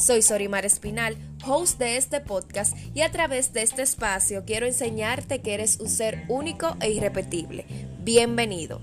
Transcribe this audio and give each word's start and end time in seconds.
Soy 0.00 0.22
Sorimar 0.22 0.64
Espinal, 0.64 1.14
host 1.46 1.78
de 1.78 1.98
este 1.98 2.22
podcast 2.22 2.74
y 2.94 3.02
a 3.02 3.10
través 3.10 3.52
de 3.52 3.60
este 3.60 3.82
espacio 3.82 4.44
quiero 4.46 4.64
enseñarte 4.64 5.42
que 5.42 5.52
eres 5.52 5.78
un 5.78 5.90
ser 5.90 6.24
único 6.28 6.74
e 6.80 6.90
irrepetible. 6.90 7.66
Bienvenido. 7.98 8.80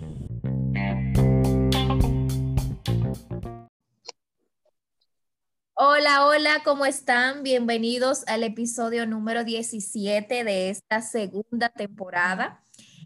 Hola, 5.73 6.28
hola, 6.28 6.62
¿cómo 6.64 6.86
están? 6.86 7.42
Bienvenidos 7.42 8.23
al 8.28 8.44
episodio 8.44 9.08
número 9.08 9.44
17 9.44 10.44
de 10.44 10.70
esta 10.70 11.02
segunda 11.02 11.70
temporada. 11.70 12.64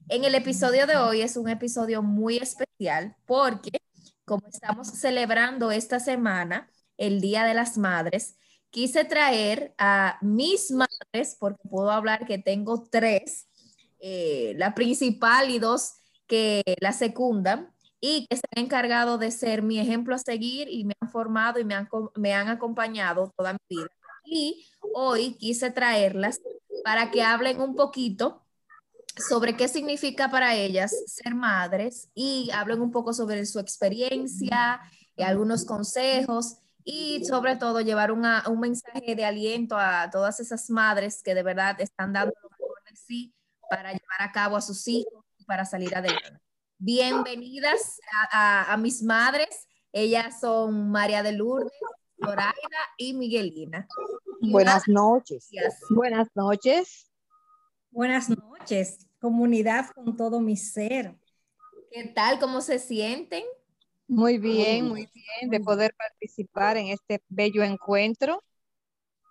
En 0.10 0.26
el 0.26 0.36
episodio 0.36 0.86
de 0.86 0.98
hoy 0.98 1.22
es 1.22 1.38
un 1.38 1.48
episodio 1.48 2.02
muy 2.04 2.40
especial 2.40 3.16
porque 3.26 3.80
como 4.26 4.48
estamos 4.48 4.90
celebrando 4.90 5.72
esta 5.72 6.02
semana, 6.02 6.70
el 7.02 7.20
Día 7.20 7.44
de 7.46 7.56
las 7.56 7.78
Madres, 7.78 8.36
quise 8.70 9.04
traer 9.06 9.74
a 9.78 10.18
mis 10.22 10.72
madres, 10.72 11.36
porque 11.40 11.68
puedo 11.68 11.90
hablar 11.90 12.26
que 12.28 12.38
tengo 12.38 12.84
tres, 12.84 13.48
eh, 14.00 14.54
la 14.58 14.76
principal 14.76 15.50
y 15.50 15.58
dos 15.58 15.96
que 16.28 16.64
la 16.80 16.94
secundan, 16.94 17.74
y 18.00 18.28
que 18.28 18.38
se 18.38 18.44
han 18.56 18.66
encargado 18.66 19.18
de 19.18 19.32
ser 19.32 19.62
mi 19.62 19.80
ejemplo 19.80 20.16
a 20.16 20.20
seguir 20.20 20.68
y 20.70 20.86
me 20.86 20.94
han 21.00 21.10
formado 21.12 21.60
y 21.60 21.66
me 21.66 21.76
han, 21.76 21.88
me 22.16 22.34
han 22.34 22.48
acompañado 22.48 23.32
toda 23.36 23.54
mi 23.54 23.60
vida. 23.78 23.90
Y 24.24 24.66
hoy 24.94 25.34
quise 25.34 25.72
traerlas 25.72 26.40
para 26.84 27.12
que 27.12 27.22
hablen 27.22 27.62
un 27.62 27.76
poquito 27.76 28.44
sobre 29.28 29.56
qué 29.56 29.68
significa 29.68 30.30
para 30.30 30.56
ellas 30.56 30.96
ser 31.08 31.36
madres 31.36 32.10
y 32.16 32.50
hablen 32.52 32.82
un 32.82 32.92
poco 32.92 33.14
sobre 33.14 33.46
su 33.46 33.60
experiencia, 33.60 34.82
y 35.18 35.24
algunos 35.24 35.66
consejos 35.66 36.58
y 36.84 37.26
sobre 37.26 37.56
todo 37.56 37.82
llevar 37.82 38.12
un 38.12 38.60
mensaje 38.60 39.16
de 39.16 39.26
aliento 39.26 39.78
a 39.78 40.10
todas 40.10 40.40
esas 40.40 40.70
madres 40.70 41.22
que 41.24 41.36
de 41.36 41.44
verdad 41.44 41.80
están 41.80 42.14
dando 42.14 42.34
lo 42.42 42.50
mejor 42.50 42.84
de 42.90 42.96
sí 42.96 43.34
para 43.70 43.92
llevar 43.92 44.22
a 44.22 44.32
cabo 44.32 44.56
a 44.58 44.62
sus 44.62 44.88
hijos 44.88 45.26
y 45.38 45.46
para 45.46 45.66
salir 45.66 45.96
adelante. 45.96 46.40
Bienvenidas 46.78 48.00
a, 48.32 48.76
mis 48.78 49.04
madres. 49.04 49.68
Ellas 49.92 50.40
son 50.40 50.90
María 50.90 51.22
de 51.22 51.34
Lourdes, 51.34 51.72
Zoraida 52.20 52.54
y 52.98 53.14
Miguelina. 53.14 53.88
Buenas 54.42 54.88
noches. 54.88 55.50
Buenas 55.92 56.28
noches. 56.34 57.12
Buenas 57.92 58.30
noches, 58.30 59.06
comunidad 59.20 59.90
con 59.94 60.16
todo 60.16 60.40
mi 60.40 60.56
ser. 60.56 61.14
¿Qué 61.92 62.06
tal? 62.06 62.40
¿Cómo 62.40 62.62
se 62.62 62.80
sienten? 62.80 63.44
Muy 64.12 64.40
bien, 64.40 64.90
muy 64.90 65.10
bien 65.14 65.50
de 65.50 65.62
poder 65.62 65.96
participar 65.96 66.76
en 66.76 66.88
este 66.88 67.24
bello 67.30 67.64
encuentro. 67.64 68.44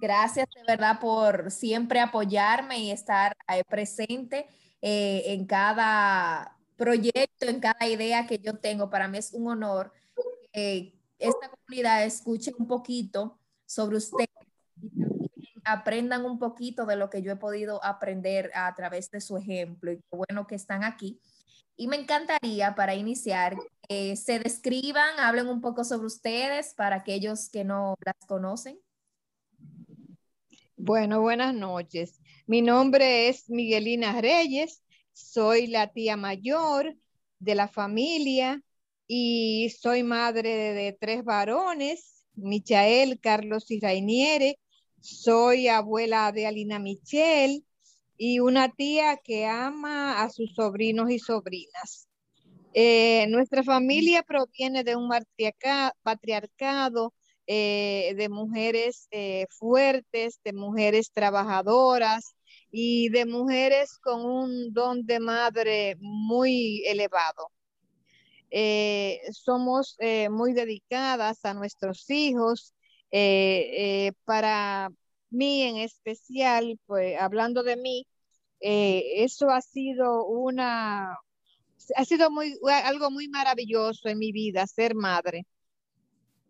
Gracias 0.01 0.49
de 0.57 0.63
verdad 0.67 0.99
por 0.99 1.51
siempre 1.51 2.01
apoyarme 2.01 2.79
y 2.79 2.91
estar 2.91 3.37
presente 3.69 4.47
eh, 4.81 5.25
en 5.27 5.45
cada 5.45 6.57
proyecto, 6.79 7.45
en 7.47 7.61
cada 7.61 7.87
idea 7.87 8.27
que 8.27 8.39
yo 8.39 8.57
tengo. 8.57 8.89
Para 8.89 9.07
mí 9.07 9.19
es 9.19 9.35
un 9.35 9.49
honor 9.49 9.93
que 10.51 10.99
esta 11.19 11.51
comunidad 11.51 12.07
escuche 12.07 12.51
un 12.59 12.67
poquito 12.67 13.39
sobre 13.67 13.99
ustedes 13.99 14.31
y 14.81 14.89
también 14.89 15.61
aprendan 15.63 16.25
un 16.25 16.39
poquito 16.39 16.87
de 16.87 16.97
lo 16.97 17.11
que 17.11 17.21
yo 17.21 17.33
he 17.33 17.37
podido 17.37 17.85
aprender 17.85 18.51
a 18.55 18.75
través 18.75 19.11
de 19.11 19.21
su 19.21 19.37
ejemplo. 19.37 19.93
Y 19.93 19.99
qué 19.99 20.17
bueno 20.17 20.47
que 20.47 20.55
están 20.55 20.85
aquí. 20.85 21.21
Y 21.77 21.87
me 21.87 21.97
encantaría 21.97 22.75
para 22.75 22.95
iniciar 22.95 23.59
que 23.91 24.15
se 24.15 24.39
describan, 24.39 25.19
hablen 25.19 25.49
un 25.49 25.61
poco 25.61 25.83
sobre 25.83 26.07
ustedes 26.07 26.75
para 26.75 26.95
aquellos 26.95 27.49
que 27.49 27.65
no 27.65 27.97
las 28.05 28.15
conocen. 28.29 28.79
Bueno, 30.77 31.21
buenas 31.21 31.53
noches. 31.53 32.21
Mi 32.47 32.63
nombre 32.63 33.29
es 33.29 33.51
Miguelina 33.51 34.21
Reyes, 34.21 34.85
soy 35.13 35.67
la 35.67 35.89
tía 35.89 36.17
mayor 36.17 36.97
de 37.41 37.57
la 37.57 37.67
familia 37.67 38.63
y 39.09 39.71
soy 39.71 40.05
madre 40.05 40.73
de, 40.73 40.93
tres 40.93 41.25
varones, 41.25 42.25
Michael, 42.35 43.19
Carlos 43.19 43.73
y 43.73 43.81
Rainiere. 43.81 44.61
Soy 45.01 45.67
abuela 45.67 46.31
de 46.31 46.47
Alina 46.47 46.79
Michel, 46.79 47.65
y 48.17 48.39
una 48.39 48.73
tía 48.73 49.17
que 49.17 49.47
ama 49.47 50.23
a 50.23 50.31
sus 50.31 50.55
sobrinos 50.55 51.11
y 51.11 51.19
sobrinas. 51.19 52.10
Eh, 52.73 53.27
nuestra 53.29 53.65
familia 53.65 54.23
proviene 54.23 54.85
de 54.85 54.95
un 54.95 55.11
patriarcado 56.03 57.13
eh, 57.47 58.15
de 58.17 58.29
mujeres 58.29 59.09
eh, 59.11 59.47
fuertes, 59.51 60.39
de 60.45 60.53
mujeres 60.53 61.11
trabajadoras 61.13 62.37
y 62.71 63.09
de 63.09 63.27
mujeres 63.27 63.99
con 63.99 64.25
un 64.25 64.73
don 64.73 65.05
de 65.05 65.19
madre 65.19 65.97
muy 66.01 66.85
elevado. 66.87 67.51
somos 69.33 69.97
muy 70.31 70.53
dedicadas 70.53 71.45
a 71.45 71.55
nuestros 71.55 72.09
hijos. 72.11 72.75
para 74.25 74.91
mí 75.31 75.63
en 75.63 75.77
especial, 75.79 76.79
pues 76.87 77.21
hablando 77.21 77.63
de 77.63 77.77
mí, 77.77 78.07
eso 78.61 79.51
ha 79.51 79.61
sido 79.61 80.27
una, 80.27 81.17
ha 81.97 82.05
sido 82.05 82.31
muy, 82.31 82.57
algo 82.85 83.11
muy 83.11 83.29
maravilloso 83.29 84.09
en 84.09 84.19
mi 84.19 84.33
vida, 84.33 84.67
ser 84.67 84.95
madre. 84.95 85.47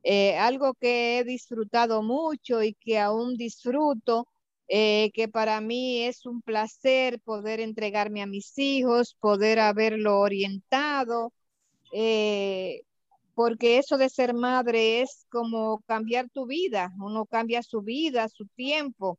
Eh, 0.03 0.37
algo 0.39 0.75
que 0.75 1.19
he 1.19 1.25
disfrutado 1.25 2.03
mucho 2.03 2.63
y 2.63 2.75
que 2.75 2.99
aún 2.99 3.37
disfruto, 3.37 4.29
eh, 4.69 5.11
que 5.15 5.29
para 5.29 5.61
mí 5.61 6.03
es 6.05 6.27
un 6.27 6.43
placer 6.43 7.21
poder 7.21 7.61
entregarme 7.61 8.23
a 8.23 8.27
mis 8.27 8.57
hijos, 8.59 9.17
poder 9.21 9.59
haberlo 9.61 10.21
orientado, 10.21 11.33
porque 13.35 13.79
eso 13.79 13.99
de 13.99 14.09
ser 14.09 14.35
madre 14.35 15.01
es 15.03 15.27
como 15.31 15.81
cambiar 15.87 16.29
tu 16.31 16.47
vida, 16.47 16.93
uno 16.99 17.27
cambia 17.27 17.63
su 17.63 17.83
vida, 17.83 18.29
su 18.29 18.47
tiempo 18.47 19.19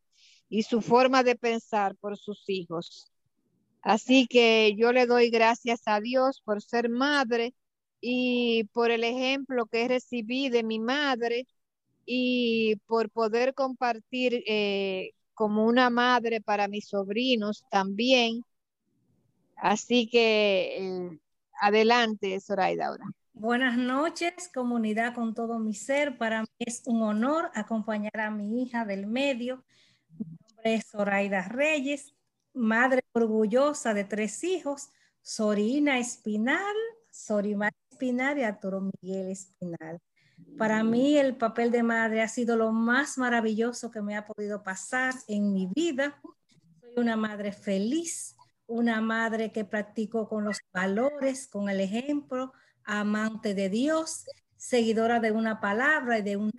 y 0.49 0.63
su 0.63 0.81
forma 0.81 1.23
de 1.23 1.35
pensar 1.35 1.95
por 1.97 2.17
sus 2.17 2.43
hijos. 2.47 3.10
Así 3.81 4.27
que 4.27 4.75
yo 4.77 4.91
le 4.91 5.05
doy 5.07 5.29
gracias 5.29 5.81
a 5.85 5.99
Dios 5.99 6.41
por 6.45 6.61
ser 6.61 6.89
madre 6.89 7.53
y 7.99 8.65
por 8.73 8.91
el 8.91 9.03
ejemplo 9.03 9.65
que 9.65 9.87
recibí 9.87 10.49
de 10.49 10.63
mi 10.63 10.79
madre 10.79 11.47
y 12.05 12.75
por 12.87 13.09
poder 13.09 13.53
compartir 13.53 14.43
eh, 14.47 15.11
como 15.33 15.65
una 15.65 15.89
madre 15.89 16.41
para 16.41 16.67
mis 16.67 16.87
sobrinos 16.87 17.63
también. 17.71 18.43
Así 19.55 20.09
que 20.09 20.77
eh, 20.77 21.19
adelante, 21.59 22.39
Zoraida 22.39 22.87
ahora. 22.87 23.05
Buenas 23.33 23.77
noches, 23.77 24.51
comunidad 24.53 25.15
con 25.15 25.33
todo 25.33 25.57
mi 25.57 25.73
ser. 25.73 26.17
Para 26.17 26.41
mí 26.41 26.47
es 26.59 26.83
un 26.85 27.01
honor 27.01 27.49
acompañar 27.55 28.19
a 28.19 28.29
mi 28.29 28.61
hija 28.61 28.85
del 28.85 29.07
medio. 29.07 29.63
Mi 30.19 30.25
nombre 30.25 30.75
es 30.75 30.85
Zoraida 30.87 31.47
Reyes, 31.47 32.13
madre 32.53 33.01
orgullosa 33.13 33.93
de 33.93 34.03
tres 34.03 34.43
hijos, 34.43 34.89
Sorina 35.21 35.99
Espinal, 35.99 36.75
Sorimar 37.11 37.73
Espinal 37.91 38.37
y 38.39 38.43
Arturo 38.43 38.81
Miguel 38.81 39.29
Espinal. 39.29 39.99
Para 40.57 40.83
mí 40.83 41.17
el 41.17 41.35
papel 41.35 41.71
de 41.71 41.83
madre 41.83 42.21
ha 42.21 42.27
sido 42.27 42.55
lo 42.55 42.71
más 42.71 43.17
maravilloso 43.17 43.91
que 43.91 44.01
me 44.01 44.15
ha 44.15 44.25
podido 44.25 44.63
pasar 44.63 45.13
en 45.27 45.53
mi 45.53 45.67
vida. 45.75 46.19
Soy 46.81 46.93
una 46.97 47.15
madre 47.15 47.51
feliz, 47.51 48.35
una 48.67 49.01
madre 49.01 49.51
que 49.51 49.65
practico 49.65 50.27
con 50.27 50.43
los 50.43 50.57
valores, 50.73 51.47
con 51.47 51.69
el 51.69 51.79
ejemplo, 51.79 52.53
amante 52.83 53.53
de 53.53 53.69
Dios, 53.69 54.25
seguidora 54.57 55.19
de 55.19 55.31
una 55.31 55.59
palabra 55.59 56.19
y 56.19 56.21
de 56.23 56.37
una... 56.37 56.51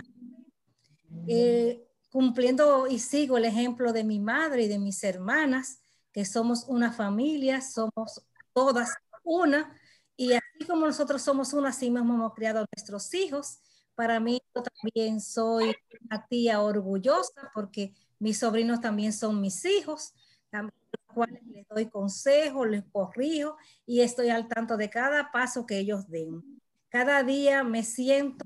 Eh, 1.26 1.86
cumpliendo 2.10 2.86
y 2.88 2.98
sigo 2.98 3.38
el 3.38 3.44
ejemplo 3.44 3.92
de 3.92 4.04
mi 4.04 4.20
madre 4.20 4.64
y 4.64 4.68
de 4.68 4.78
mis 4.78 5.02
hermanas, 5.02 5.81
que 6.12 6.24
somos 6.24 6.64
una 6.68 6.92
familia, 6.92 7.60
somos 7.60 8.22
todas 8.52 8.94
una, 9.24 9.76
y 10.16 10.32
así 10.32 10.66
como 10.68 10.86
nosotros 10.86 11.22
somos 11.22 11.52
una, 11.52 11.70
así 11.70 11.90
mismo 11.90 12.14
hemos 12.14 12.34
criado 12.34 12.64
nuestros 12.74 13.12
hijos. 13.14 13.60
Para 13.94 14.20
mí, 14.20 14.40
yo 14.54 14.62
también 14.62 15.20
soy 15.20 15.74
una 16.02 16.26
tía 16.28 16.60
orgullosa 16.60 17.50
porque 17.54 17.94
mis 18.18 18.38
sobrinos 18.38 18.80
también 18.80 19.12
son 19.12 19.40
mis 19.40 19.64
hijos, 19.64 20.14
también 20.50 20.74
los 20.92 21.14
cuales 21.14 21.42
les 21.46 21.66
doy 21.68 21.88
consejos, 21.88 22.68
les 22.68 22.84
corrijo 22.92 23.56
y 23.86 24.00
estoy 24.00 24.30
al 24.30 24.48
tanto 24.48 24.76
de 24.76 24.90
cada 24.90 25.32
paso 25.32 25.66
que 25.66 25.78
ellos 25.78 26.08
den. 26.08 26.60
Cada 26.88 27.22
día 27.22 27.64
me 27.64 27.82
siento 27.82 28.44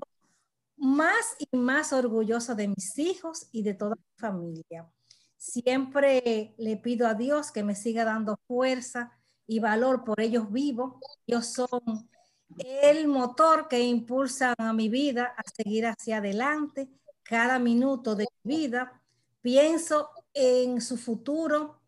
más 0.77 1.35
y 1.39 1.57
más 1.57 1.93
orgullosa 1.93 2.55
de 2.55 2.69
mis 2.69 2.97
hijos 2.97 3.47
y 3.51 3.63
de 3.63 3.73
toda 3.73 3.95
mi 3.95 4.17
familia. 4.17 4.89
Siempre 5.37 6.55
le 6.57 6.77
pido 6.77 7.07
a 7.07 7.13
Dios 7.13 7.51
que 7.51 7.63
me 7.63 7.75
siga 7.75 8.03
dando 8.03 8.39
fuerza 8.47 9.11
y 9.45 9.59
valor 9.59 10.03
por 10.03 10.19
ellos 10.19 10.51
vivos. 10.51 10.95
Ellos 11.25 11.47
son 11.47 12.09
el 12.57 13.07
motor 13.07 13.67
que 13.67 13.81
impulsa 13.81 14.53
a 14.57 14.73
mi 14.73 14.89
vida 14.89 15.33
a 15.37 15.43
seguir 15.55 15.85
hacia 15.85 16.17
adelante. 16.17 16.89
Cada 17.23 17.59
minuto 17.59 18.15
de 18.15 18.25
mi 18.43 18.57
vida 18.57 19.01
pienso 19.41 20.09
en 20.33 20.81
su 20.81 20.97
futuro. 20.97 21.81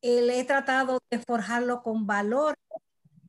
Le 0.00 0.38
he 0.38 0.44
tratado 0.44 1.00
de 1.10 1.18
forjarlo 1.18 1.82
con 1.82 2.06
valor 2.06 2.54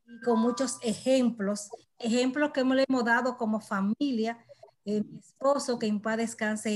y 0.06 0.20
con 0.20 0.40
muchos 0.40 0.78
ejemplos, 0.82 1.70
ejemplos 1.98 2.52
que 2.52 2.62
le 2.62 2.84
hemos 2.88 3.04
dado 3.04 3.36
como 3.36 3.60
familia, 3.60 4.44
eh, 4.84 5.02
mi 5.02 5.18
esposo, 5.18 5.78
que 5.78 5.86
en 5.86 6.00
paz 6.00 6.18
descanse. 6.18 6.70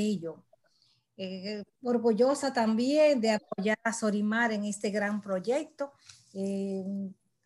Eh, 1.23 1.63
orgullosa 1.83 2.51
también 2.51 3.21
de 3.21 3.33
apoyar 3.33 3.79
a 3.83 3.93
Sorimar 3.93 4.53
en 4.53 4.65
este 4.65 4.89
gran 4.89 5.21
proyecto. 5.21 5.93
Eh, 6.33 6.83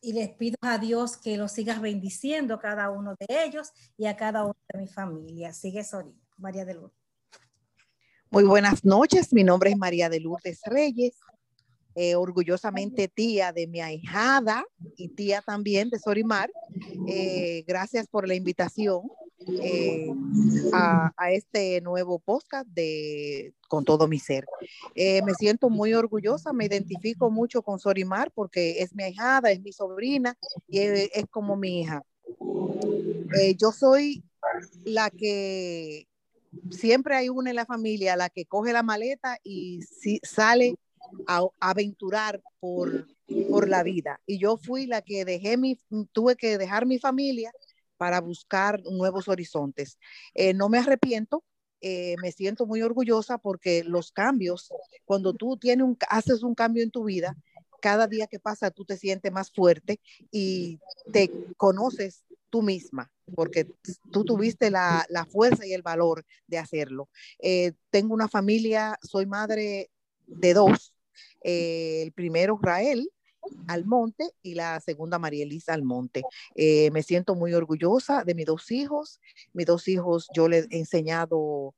y 0.00 0.12
les 0.12 0.29
pido 0.29 0.56
a 0.61 0.79
Dios 0.79 1.17
que 1.17 1.37
los 1.37 1.50
sigas 1.50 1.81
bendiciendo 1.81 2.55
a 2.55 2.61
cada 2.61 2.91
uno 2.91 3.17
de 3.19 3.26
ellos 3.44 3.73
y 3.97 4.06
a 4.06 4.17
cada 4.17 4.44
uno 4.44 4.56
de 4.73 4.79
mi 4.79 4.87
familia. 4.87 5.53
Sigue 5.53 5.82
Sorimar, 5.82 6.23
María 6.37 6.65
de 6.65 6.75
Lourdes. 6.75 6.97
Muy 8.31 8.44
buenas 8.44 8.85
noches, 8.85 9.32
mi 9.32 9.43
nombre 9.43 9.71
es 9.71 9.77
María 9.77 10.09
de 10.09 10.20
Lourdes 10.20 10.61
Reyes, 10.67 11.19
eh, 11.97 12.15
orgullosamente 12.15 13.09
tía 13.09 13.53
de 13.53 13.67
mi 13.67 13.81
ahijada 13.81 14.65
y 14.97 15.09
tía 15.09 15.43
también 15.43 15.91
de 15.91 15.99
Sorimar. 15.99 16.49
gracias 17.67 18.06
por 18.06 18.29
la 18.29 18.37
invitación 18.37 19.03
eh, 19.46 20.12
a, 20.73 21.12
este 21.32 21.81
nuevo 21.81 22.19
podcast 22.19 22.69
de 22.69 23.55
Con 23.69 23.85
todo 23.85 24.08
mi 24.08 24.19
ser. 24.19 24.46
Eh, 24.94 25.23
me 25.23 25.35
siento 25.35 25.70
muy 25.70 25.94
orgullosa, 25.94 26.52
me 26.52 26.67
identifico 26.67 27.31
mucho 27.31 27.62
con 27.62 27.79
Sorimar 27.79 28.31
porque 28.32 28.82
es 28.82 28.94
mi 28.94 29.05
ahijada, 29.05 29.50
es 29.50 29.61
mi 29.61 29.73
sobrina 29.73 30.37
y 30.69 30.79
es, 30.79 31.26
como 31.31 31.56
mi 31.56 31.81
hija. 31.81 32.02
Eh, 33.41 33.55
yo 33.56 33.73
soy 33.73 34.23
la 34.85 35.11
que 35.11 36.06
siempre 36.70 37.17
hay 37.17 37.29
una 37.29 37.50
en 37.50 37.56
la 37.56 37.67
familia, 37.67 38.17
la 38.17 38.31
que 38.31 38.46
coge 38.46 38.73
la 38.73 38.82
maleta 38.82 39.38
y 39.43 39.82
si, 39.82 40.20
sale 40.23 40.76
a, 41.26 41.41
a 41.61 41.70
aventurar 41.70 42.43
por, 42.61 43.06
por 43.50 43.69
la 43.69 43.82
vida. 43.82 44.20
Y 44.26 44.38
yo 44.38 44.56
fui 44.56 44.87
la 44.87 45.02
que 45.02 45.25
dejé 45.25 45.56
mi, 45.56 45.79
tuve 46.12 46.37
que 46.37 46.58
dejar 46.58 46.87
mi 46.87 46.99
familia 46.99 47.52
para 48.05 48.21
buscar 48.21 48.83
nuevos 48.83 49.29
horizontes. 49.29 49.99
Eh, 50.35 50.53
no 50.53 50.69
me 50.69 50.77
arrepiento, 50.77 51.43
eh, 51.81 52.17
me 52.21 52.33
siento 52.33 52.67
muy 52.67 52.83
orgullosa 52.83 53.39
porque 53.39 53.83
los 53.83 54.12
cambios, 54.12 54.71
cuando 55.06 55.33
tú 55.33 55.56
tienes 55.56 55.87
un, 55.87 55.97
haces 56.11 56.43
un 56.43 56.55
cambio 56.55 56.83
en 56.83 56.91
tu 56.91 57.05
vida, 57.05 57.35
cada 57.81 58.06
día 58.06 58.27
que 58.27 58.39
pasa 58.39 58.71
tú 58.71 58.85
te 58.85 58.99
sientes 58.99 59.33
más 59.33 59.51
fuerte 59.51 60.01
y 60.31 60.79
te 61.15 61.31
conoces 61.56 62.27
tú 62.51 62.61
misma, 62.61 63.11
porque 63.35 63.69
tú 64.12 64.23
tuviste 64.27 64.71
la, 64.71 65.06
fuerza 65.33 65.67
y 65.67 65.73
el 65.73 65.81
valor 65.81 66.27
de 66.47 66.59
hacerlo. 66.59 67.09
Eh, 67.39 67.73
tengo 67.89 68.12
una 68.12 68.29
familia, 68.29 68.99
soy 69.01 69.25
madre 69.25 69.91
de 70.27 70.53
dos. 70.53 70.93
el 71.41 72.12
primero, 72.12 72.59
Rael, 72.61 73.09
Almonte 73.67 74.31
y 74.43 74.55
la 74.55 74.81
segunda 74.81 75.19
María 75.19 75.44
Elisa 75.44 75.75
Almonte. 75.75 76.23
Eh, 76.55 76.91
me 76.91 77.02
siento 77.02 77.35
muy 77.35 77.55
orgullosa 77.55 78.25
de 78.25 78.35
mis 78.35 78.46
dos 78.46 78.70
hijos. 78.70 79.20
Mis 79.52 79.67
dos 79.67 79.88
hijos 79.88 80.29
yo 80.35 80.49
les 80.49 80.67
he 80.70 80.79
enseñado 80.79 81.75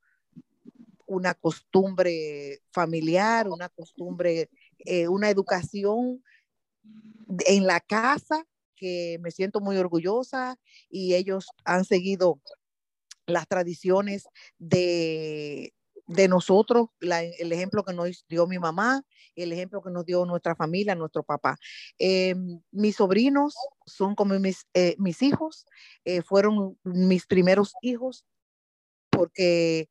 una 1.06 1.34
costumbre 1.34 2.60
familiar, 2.72 3.48
una 3.48 3.68
costumbre, 3.68 4.50
eh, 4.78 5.08
una 5.08 5.30
educación 5.30 6.22
en 7.46 7.66
la 7.66 7.80
casa 7.80 8.46
que 8.76 9.18
me 9.22 9.30
siento 9.30 9.60
muy 9.60 9.76
orgullosa 9.76 10.58
y 10.90 11.14
ellos 11.14 11.48
han 11.64 11.84
seguido 11.84 12.40
las 13.26 13.48
tradiciones 13.48 14.28
de, 14.58 15.72
de 16.06 16.28
nosotros, 16.28 16.88
el 17.00 17.52
ejemplo 17.52 17.84
que 17.84 17.92
nos 17.92 18.24
dio 18.28 18.46
mi 18.46 18.58
mamá, 18.58 19.02
el 19.34 19.52
ejemplo 19.52 19.82
que 19.82 19.90
nos 19.90 20.06
dio 20.06 20.24
nuestra 20.24 20.54
familia, 20.54 20.94
nuestro 20.94 21.22
papá. 21.22 21.58
Eh, 21.98 22.34
mis 22.70 22.96
sobrinos 22.96 23.54
son 23.86 24.14
como 24.14 24.38
mis, 24.38 24.66
eh, 24.74 24.94
mis 24.98 25.22
hijos, 25.22 25.66
eh, 26.04 26.22
fueron 26.22 26.78
mis 26.84 27.26
primeros 27.26 27.74
hijos 27.82 28.24
porque 29.10 29.88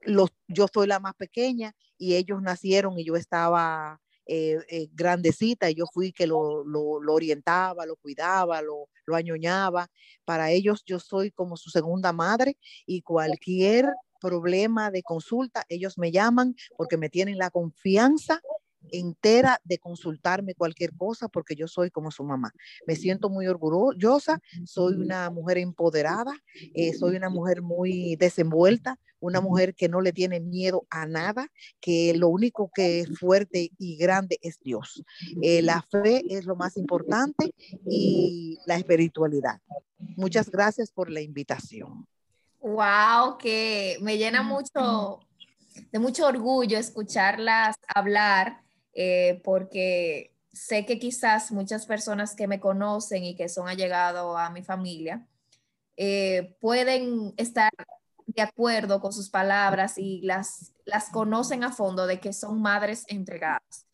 los, 0.00 0.30
yo 0.48 0.66
soy 0.72 0.86
la 0.86 1.00
más 1.00 1.14
pequeña 1.14 1.74
y 1.96 2.14
ellos 2.14 2.42
nacieron 2.42 2.98
y 2.98 3.04
yo 3.04 3.16
estaba 3.16 4.00
grandecita 4.92 5.70
y 5.70 5.74
yo 5.74 5.86
fui 5.90 6.12
que 6.12 6.26
lo, 6.26 6.62
lo, 6.62 7.00
lo 7.00 7.14
orientaba, 7.14 7.86
lo 7.86 7.96
cuidaba, 7.96 8.60
lo, 8.60 8.90
lo 9.06 9.16
añoñaba. 9.16 9.88
Para 10.26 10.50
ellos 10.50 10.82
yo 10.84 11.00
soy 11.00 11.30
como 11.30 11.56
su 11.56 11.70
segunda 11.70 12.12
madre 12.12 12.58
y 12.84 13.00
cualquier 13.00 13.86
problema 14.20 14.90
de 14.90 15.02
consulta, 15.02 15.64
ellos 15.68 15.98
me 15.98 16.10
llaman 16.12 16.54
porque 16.76 16.96
me 16.96 17.08
tienen 17.08 17.38
la 17.38 17.50
confianza 17.50 18.40
entera 18.92 19.60
de 19.64 19.78
consultarme 19.78 20.54
cualquier 20.54 20.94
cosa 20.96 21.28
porque 21.28 21.54
yo 21.54 21.68
soy 21.68 21.90
como 21.90 22.10
su 22.10 22.24
mamá. 22.24 22.52
Me 22.86 22.96
siento 22.96 23.28
muy 23.30 23.46
orgullosa, 23.46 24.40
soy 24.64 24.94
una 24.94 25.30
mujer 25.30 25.58
empoderada, 25.58 26.32
eh, 26.74 26.92
soy 26.94 27.16
una 27.16 27.30
mujer 27.30 27.62
muy 27.62 28.16
desenvuelta, 28.16 28.98
una 29.20 29.40
mujer 29.40 29.74
que 29.74 29.88
no 29.88 30.00
le 30.00 30.12
tiene 30.12 30.40
miedo 30.40 30.86
a 30.90 31.06
nada, 31.06 31.48
que 31.80 32.14
lo 32.14 32.28
único 32.28 32.70
que 32.72 33.00
es 33.00 33.18
fuerte 33.18 33.70
y 33.78 33.96
grande 33.96 34.38
es 34.42 34.60
Dios. 34.60 35.02
Eh, 35.42 35.62
la 35.62 35.82
fe 35.82 36.22
es 36.28 36.44
lo 36.44 36.56
más 36.56 36.76
importante 36.76 37.52
y 37.84 38.58
la 38.66 38.76
espiritualidad. 38.76 39.60
Muchas 40.16 40.50
gracias 40.50 40.92
por 40.92 41.10
la 41.10 41.20
invitación. 41.20 42.06
Wow, 42.60 43.38
que 43.38 43.96
me 44.00 44.18
llena 44.18 44.42
mucho 44.42 45.20
de 45.92 45.98
mucho 45.98 46.26
orgullo 46.26 46.78
escucharlas 46.78 47.76
hablar, 47.94 48.62
eh, 48.92 49.40
porque 49.44 50.34
sé 50.52 50.84
que 50.84 50.98
quizás 50.98 51.52
muchas 51.52 51.86
personas 51.86 52.34
que 52.34 52.48
me 52.48 52.60
conocen 52.60 53.24
y 53.24 53.36
que 53.36 53.48
son 53.48 53.68
allegados 53.68 54.36
a 54.38 54.50
mi 54.50 54.62
familia 54.62 55.26
eh, 55.96 56.56
pueden 56.60 57.32
estar 57.36 57.70
de 58.26 58.42
acuerdo 58.42 59.00
con 59.00 59.12
sus 59.12 59.30
palabras 59.30 59.98
y 59.98 60.20
las, 60.22 60.72
las 60.84 61.10
conocen 61.10 61.64
a 61.64 61.72
fondo 61.72 62.06
de 62.06 62.20
que 62.20 62.32
son 62.32 62.60
madres 62.60 63.04
entregadas. 63.08 63.86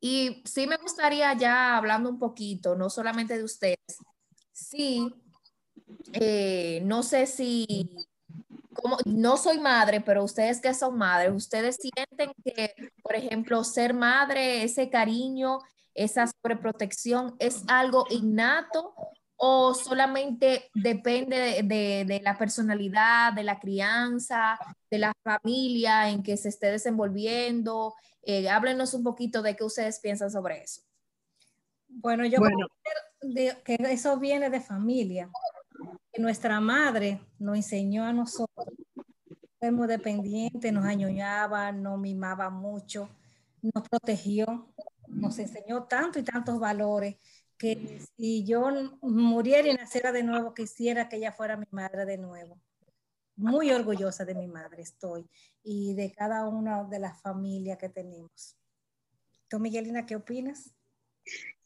Y 0.00 0.42
sí 0.44 0.66
me 0.66 0.76
gustaría 0.76 1.32
ya 1.34 1.76
hablando 1.76 2.10
un 2.10 2.18
poquito, 2.18 2.76
no 2.76 2.90
solamente 2.90 3.36
de 3.36 3.44
ustedes, 3.44 3.78
sí 4.52 5.14
eh, 6.12 6.80
no 6.84 7.02
sé 7.02 7.26
si, 7.26 7.90
como, 8.72 8.96
no 9.04 9.36
soy 9.36 9.58
madre, 9.58 10.00
pero 10.00 10.24
ustedes 10.24 10.60
que 10.60 10.74
son 10.74 10.96
madres, 10.96 11.32
ustedes 11.32 11.76
sienten 11.76 12.32
que, 12.44 12.74
por 13.02 13.14
ejemplo, 13.14 13.62
ser 13.64 13.94
madre, 13.94 14.62
ese 14.62 14.88
cariño, 14.90 15.58
esa 15.94 16.26
sobreprotección, 16.26 17.36
es 17.38 17.64
algo 17.68 18.06
innato 18.10 18.94
o 19.38 19.74
solamente 19.74 20.70
depende 20.74 21.62
de, 21.62 22.04
de, 22.06 22.20
la 22.20 22.38
personalidad, 22.38 23.34
de 23.34 23.44
la 23.44 23.58
crianza, 23.58 24.58
de 24.90 24.98
la 24.98 25.12
familia 25.22 26.08
en 26.08 26.22
que 26.22 26.38
se 26.38 26.48
esté 26.48 26.70
desenvolviendo. 26.70 27.94
Eh, 28.22 28.48
háblenos 28.48 28.94
un 28.94 29.04
poquito 29.04 29.42
de 29.42 29.54
qué 29.54 29.62
ustedes 29.62 30.00
piensan 30.00 30.30
sobre 30.30 30.62
eso. 30.62 30.80
Bueno, 31.88 32.24
yo 32.24 32.38
bueno. 32.38 32.66
creo 33.20 33.62
que 33.62 33.76
eso 33.90 34.18
viene 34.18 34.48
de 34.48 34.60
familia 34.60 35.30
nuestra 36.18 36.60
madre 36.60 37.20
nos 37.38 37.56
enseñó 37.56 38.04
a 38.04 38.12
nosotros, 38.12 38.66
fuimos 39.58 39.88
dependientes, 39.88 40.72
nos 40.72 40.84
añoñaba, 40.84 41.72
nos 41.72 41.98
mimaba 41.98 42.50
mucho, 42.50 43.08
nos 43.62 43.88
protegió, 43.88 44.72
nos 45.08 45.38
enseñó 45.38 45.84
tanto 45.84 46.18
y 46.18 46.22
tantos 46.22 46.58
valores 46.58 47.16
que 47.58 48.00
si 48.16 48.44
yo 48.44 48.68
muriera 49.00 49.68
y 49.68 49.74
naciera 49.74 50.12
de 50.12 50.22
nuevo, 50.22 50.52
quisiera 50.52 51.08
que 51.08 51.16
ella 51.16 51.32
fuera 51.32 51.56
mi 51.56 51.66
madre 51.70 52.04
de 52.04 52.18
nuevo. 52.18 52.60
Muy 53.36 53.70
orgullosa 53.70 54.24
de 54.24 54.34
mi 54.34 54.46
madre 54.46 54.82
estoy 54.82 55.28
y 55.62 55.94
de 55.94 56.12
cada 56.12 56.46
una 56.48 56.84
de 56.84 56.98
las 56.98 57.20
familias 57.20 57.78
que 57.78 57.88
tenemos. 57.88 58.56
¿Tú, 59.48 59.58
Miguelina, 59.58 60.06
qué 60.06 60.16
opinas? 60.16 60.74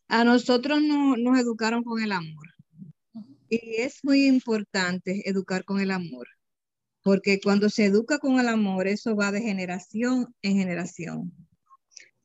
A 0.08 0.24
nosotros 0.24 0.80
no, 0.82 1.16
nos 1.16 1.38
educaron 1.38 1.84
con 1.84 2.02
el 2.02 2.12
amor. 2.12 2.59
Y 3.50 3.82
es 3.82 4.04
muy 4.04 4.26
importante 4.26 5.28
educar 5.28 5.64
con 5.64 5.80
el 5.80 5.90
amor. 5.90 6.26
porque 7.02 7.40
cuando 7.42 7.70
se 7.70 7.86
educa 7.86 8.18
con 8.18 8.38
el 8.40 8.48
amor, 8.48 8.86
eso 8.86 9.16
va 9.16 9.32
de 9.32 9.40
generación 9.40 10.34
en 10.42 10.56
generación. 10.56 11.32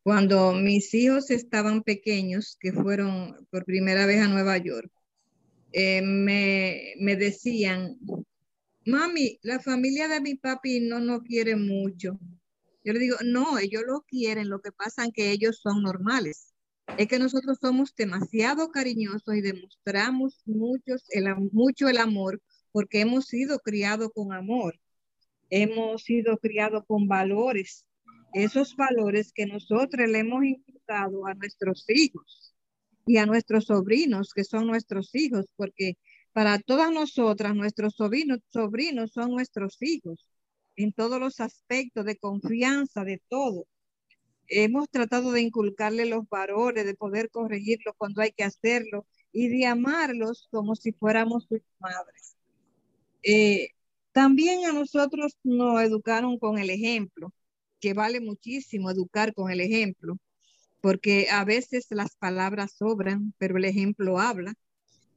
Cuando 0.03 0.53
mis 0.53 0.93
hijos 0.93 1.31
estaban 1.31 1.81
pequeños, 1.81 2.57
que 2.59 2.73
fueron 2.73 3.47
por 3.51 3.65
primera 3.65 4.05
vez 4.05 4.21
a 4.21 4.27
Nueva 4.27 4.57
York, 4.57 4.91
eh, 5.71 6.01
me, 6.01 6.93
me, 6.99 7.15
decían, 7.15 7.97
mami, 8.85 9.39
la 9.43 9.59
familia 9.59 10.07
de 10.07 10.21
mi 10.21 10.35
papi 10.35 10.81
no 10.81 10.99
nos 10.99 11.21
quiere 11.23 11.55
mucho. 11.55 12.19
Yo 12.83 12.93
le 12.93 12.99
digo, 12.99 13.17
no, 13.23 13.57
ellos 13.57 13.83
lo 13.87 14.01
quieren, 14.01 14.49
lo 14.49 14.61
que 14.61 14.71
pasa 14.71 15.05
es 15.05 15.11
que 15.13 15.31
ellos 15.31 15.59
son 15.61 15.83
normales. 15.83 16.54
Es 16.97 17.07
que 17.07 17.19
nosotros 17.19 17.57
somos 17.59 17.93
demasiado 17.95 18.71
cariñosos 18.71 19.35
y 19.35 19.41
demostramos 19.41 20.41
muchos 20.45 21.03
el, 21.09 21.33
mucho 21.51 21.89
el 21.89 21.97
amor 21.97 22.41
porque 22.71 23.01
hemos 23.01 23.25
sido 23.25 23.59
criados 23.59 24.11
con 24.13 24.33
amor, 24.33 24.79
hemos 25.49 26.03
sido 26.03 26.37
criados 26.37 26.83
con 26.87 27.07
valores, 27.07 27.85
esos 28.33 28.75
valores 28.75 29.31
que 29.33 29.45
nosotros 29.45 30.09
le 30.09 30.19
hemos 30.19 30.43
inculcado 30.43 31.25
a 31.25 31.33
nuestros 31.33 31.85
hijos 31.89 32.53
y 33.05 33.17
a 33.17 33.25
nuestros 33.25 33.65
sobrinos, 33.65 34.33
que 34.33 34.43
son 34.43 34.67
nuestros 34.67 35.15
hijos, 35.15 35.45
porque 35.55 35.97
para 36.33 36.59
todas 36.59 36.91
nosotras, 36.91 37.55
nuestros 37.55 37.95
sobrinos, 37.95 38.39
sobrinos 38.51 39.13
son 39.13 39.31
nuestros 39.31 39.77
hijos 39.81 40.27
en 40.75 40.91
todos 40.91 41.19
los 41.19 41.39
aspectos 41.39 42.03
de 42.03 42.17
confianza, 42.17 43.05
de 43.05 43.21
todo. 43.29 43.67
Hemos 44.47 44.89
tratado 44.89 45.31
de 45.31 45.41
inculcarle 45.41 46.05
los 46.05 46.27
valores, 46.29 46.85
de 46.85 46.95
poder 46.95 47.29
corregirlos 47.31 47.95
cuando 47.97 48.21
hay 48.21 48.31
que 48.31 48.43
hacerlo 48.43 49.05
y 49.31 49.49
de 49.49 49.65
amarlos 49.65 50.47
como 50.51 50.75
si 50.75 50.91
fuéramos 50.93 51.45
sus 51.45 51.61
madres. 51.79 52.37
Eh, 53.23 53.69
también 54.11 54.65
a 54.65 54.71
nosotros 54.73 55.37
nos 55.43 55.81
educaron 55.81 56.37
con 56.39 56.57
el 56.57 56.69
ejemplo, 56.69 57.33
que 57.79 57.93
vale 57.93 58.21
muchísimo 58.21 58.89
educar 58.91 59.33
con 59.33 59.51
el 59.51 59.61
ejemplo, 59.61 60.17
porque 60.81 61.27
a 61.31 61.43
veces 61.45 61.87
las 61.89 62.15
palabras 62.15 62.73
sobran, 62.77 63.33
pero 63.37 63.57
el 63.57 63.65
ejemplo 63.65 64.19
habla. 64.19 64.53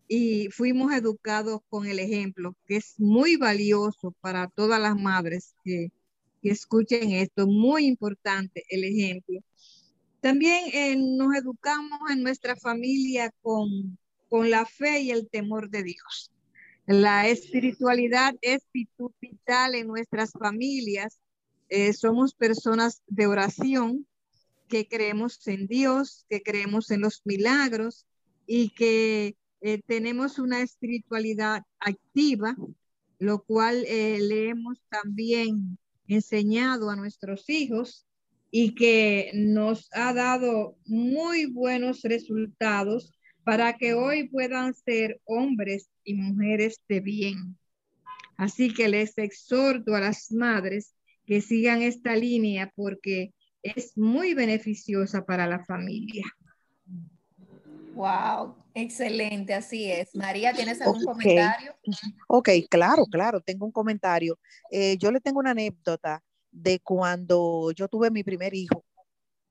Y 0.08 0.48
fuimos 0.50 0.92
educados 0.92 1.60
con 1.68 1.86
el 1.86 1.98
ejemplo, 1.98 2.56
que 2.66 2.76
es 2.76 2.94
muy 2.98 3.36
valioso 3.36 4.14
para 4.20 4.48
todas 4.48 4.80
las 4.80 4.96
madres 4.96 5.54
que, 5.64 5.92
escuchen 6.42 7.12
esto, 7.12 7.46
muy 7.46 7.86
importante 7.86 8.64
el 8.70 8.84
ejemplo. 8.84 9.40
También 10.20 10.64
eh, 10.72 10.96
nos 10.96 11.34
educamos 11.36 12.00
en 12.10 12.22
nuestra 12.22 12.56
familia 12.56 13.32
con, 13.40 13.98
con 14.28 14.50
la 14.50 14.66
fe 14.66 15.00
y 15.00 15.10
el 15.10 15.28
temor 15.28 15.70
de 15.70 15.84
Dios. 15.84 16.32
La 16.86 17.28
espiritualidad 17.28 18.34
es 18.40 18.62
vital 18.72 19.74
en 19.74 19.86
nuestras 19.86 20.32
familias. 20.32 21.20
Eh, 21.68 21.92
somos 21.92 22.34
personas 22.34 23.02
de 23.06 23.26
oración 23.26 24.06
que 24.68 24.88
creemos 24.88 25.46
en 25.46 25.66
Dios, 25.66 26.26
que 26.28 26.42
creemos 26.42 26.90
en 26.90 27.02
los 27.02 27.22
milagros 27.24 28.06
y 28.46 28.70
que 28.70 29.36
eh, 29.60 29.82
tenemos 29.86 30.38
una 30.38 30.62
espiritualidad 30.62 31.62
activa, 31.78 32.56
lo 33.18 33.42
cual 33.44 33.82
le 33.82 34.48
hemos 34.48 34.80
también 34.88 35.78
enseñado 36.08 36.90
a 36.90 36.96
nuestros 36.96 37.48
hijos 37.48 38.06
y 38.50 38.74
que 38.74 39.30
nos 39.34 39.88
ha 39.92 40.12
dado 40.14 40.76
muy 40.86 41.46
buenos 41.46 42.02
resultados 42.02 43.12
para 43.44 43.76
que 43.76 43.94
hoy 43.94 44.28
puedan 44.28 44.74
ser 44.74 45.20
hombres 45.24 45.88
y 46.04 46.14
mujeres 46.14 46.80
de 46.88 47.00
bien. 47.00 47.58
Así 48.36 48.72
que 48.72 48.88
les 48.88 49.16
exhorto 49.18 49.94
a 49.94 50.00
las 50.00 50.32
madres 50.32 50.94
que 51.26 51.40
sigan 51.40 51.82
esta 51.82 52.16
línea 52.16 52.72
porque 52.74 53.34
es 53.62 53.96
muy 53.96 54.34
beneficiosa 54.34 55.26
para 55.26 55.46
la 55.46 55.64
familia. 55.64 56.24
Wow, 57.94 58.54
excelente, 58.82 59.54
así 59.54 59.90
es. 59.90 60.14
María, 60.14 60.52
¿tienes 60.52 60.80
algún 60.80 61.04
comentario? 61.04 61.74
Ok, 62.28 62.50
claro, 62.70 63.04
claro, 63.06 63.40
tengo 63.40 63.66
un 63.66 63.72
comentario. 63.72 64.38
Eh, 64.70 64.96
yo 64.98 65.10
le 65.10 65.20
tengo 65.20 65.40
una 65.40 65.50
anécdota 65.50 66.22
de 66.50 66.80
cuando 66.80 67.72
yo 67.72 67.88
tuve 67.88 68.10
mi 68.10 68.22
primer 68.22 68.54
hijo 68.54 68.84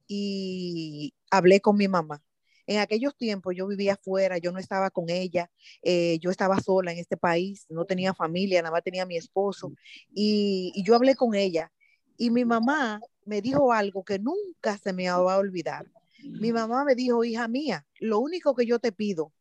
y 0.08 1.14
hablé 1.30 1.60
con 1.62 1.78
mi 1.78 1.88
mamá. 1.88 2.22
En 2.66 2.80
aquellos 2.80 3.16
tiempos 3.16 3.56
yo 3.56 3.66
vivía 3.68 3.94
afuera, 3.94 4.38
yo 4.40 4.52
no 4.52 4.60
estaba 4.60 4.90
con 4.90 5.10
ella, 5.10 5.50
eh, 5.84 6.20
yo 6.20 6.30
estaba 6.30 6.60
sola 6.60 6.92
en 6.92 6.98
este 6.98 7.16
país, 7.16 7.66
no 7.70 7.86
tenía 7.86 8.14
familia, 8.14 8.62
nada 8.62 8.74
más 8.74 8.84
tenía 8.84 9.06
mi 9.06 9.16
esposo 9.16 9.72
y, 10.14 10.74
y 10.76 10.84
yo 10.84 10.96
hablé 10.96 11.16
con 11.16 11.34
ella 11.34 11.72
y 12.18 12.30
mi 12.30 12.44
mamá 12.44 13.00
me 13.26 13.42
dijo 13.42 13.72
algo 13.72 14.04
que 14.04 14.20
nunca 14.20 14.78
se 14.78 14.92
me 14.92 15.10
va 15.10 15.36
a 15.36 15.38
olvidar. 15.38 15.86
Mi 16.28 16.52
mamá 16.52 16.84
me 16.84 16.96
dijo, 16.96 17.24
hija 17.24 17.48
mía, 17.48 17.86
lo 18.00 18.20
único 18.20 18.54
que 18.56 18.66
yo 18.66 18.80
te 18.80 18.92
pido 18.92 19.34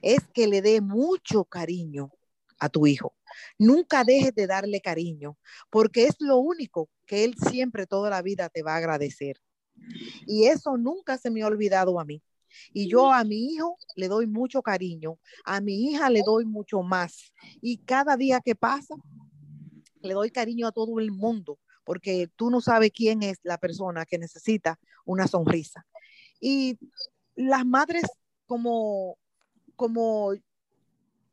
es 0.00 0.20
que 0.32 0.46
le 0.46 0.62
dé 0.62 0.80
mucho 0.80 1.44
cariño 1.44 2.12
a 2.58 2.68
tu 2.68 2.86
hijo. 2.86 3.14
Nunca 3.58 4.04
dejes 4.04 4.34
de 4.34 4.46
darle 4.46 4.80
cariño, 4.80 5.36
porque 5.70 6.06
es 6.06 6.16
lo 6.20 6.38
único 6.38 6.88
que 7.06 7.24
él 7.24 7.34
siempre 7.50 7.86
toda 7.86 8.10
la 8.10 8.22
vida 8.22 8.48
te 8.48 8.62
va 8.62 8.74
a 8.74 8.78
agradecer. 8.78 9.40
Y 10.26 10.46
eso 10.46 10.76
nunca 10.76 11.18
se 11.18 11.30
me 11.30 11.42
ha 11.42 11.46
olvidado 11.46 11.98
a 11.98 12.04
mí. 12.04 12.22
Y 12.72 12.88
yo 12.88 13.12
a 13.12 13.24
mi 13.24 13.52
hijo 13.52 13.76
le 13.96 14.08
doy 14.08 14.26
mucho 14.26 14.62
cariño, 14.62 15.18
a 15.44 15.60
mi 15.60 15.90
hija 15.90 16.08
le 16.10 16.22
doy 16.24 16.44
mucho 16.44 16.82
más. 16.82 17.32
Y 17.60 17.78
cada 17.78 18.16
día 18.16 18.40
que 18.40 18.54
pasa, 18.54 18.94
le 20.00 20.14
doy 20.14 20.30
cariño 20.30 20.68
a 20.68 20.72
todo 20.72 21.00
el 21.00 21.10
mundo, 21.10 21.58
porque 21.84 22.30
tú 22.36 22.50
no 22.50 22.60
sabes 22.60 22.92
quién 22.94 23.22
es 23.22 23.38
la 23.42 23.58
persona 23.58 24.06
que 24.06 24.18
necesita 24.18 24.78
una 25.04 25.26
sonrisa. 25.26 25.84
Y 26.40 26.78
las 27.34 27.64
madres, 27.64 28.04
como, 28.46 29.18
como, 29.76 30.32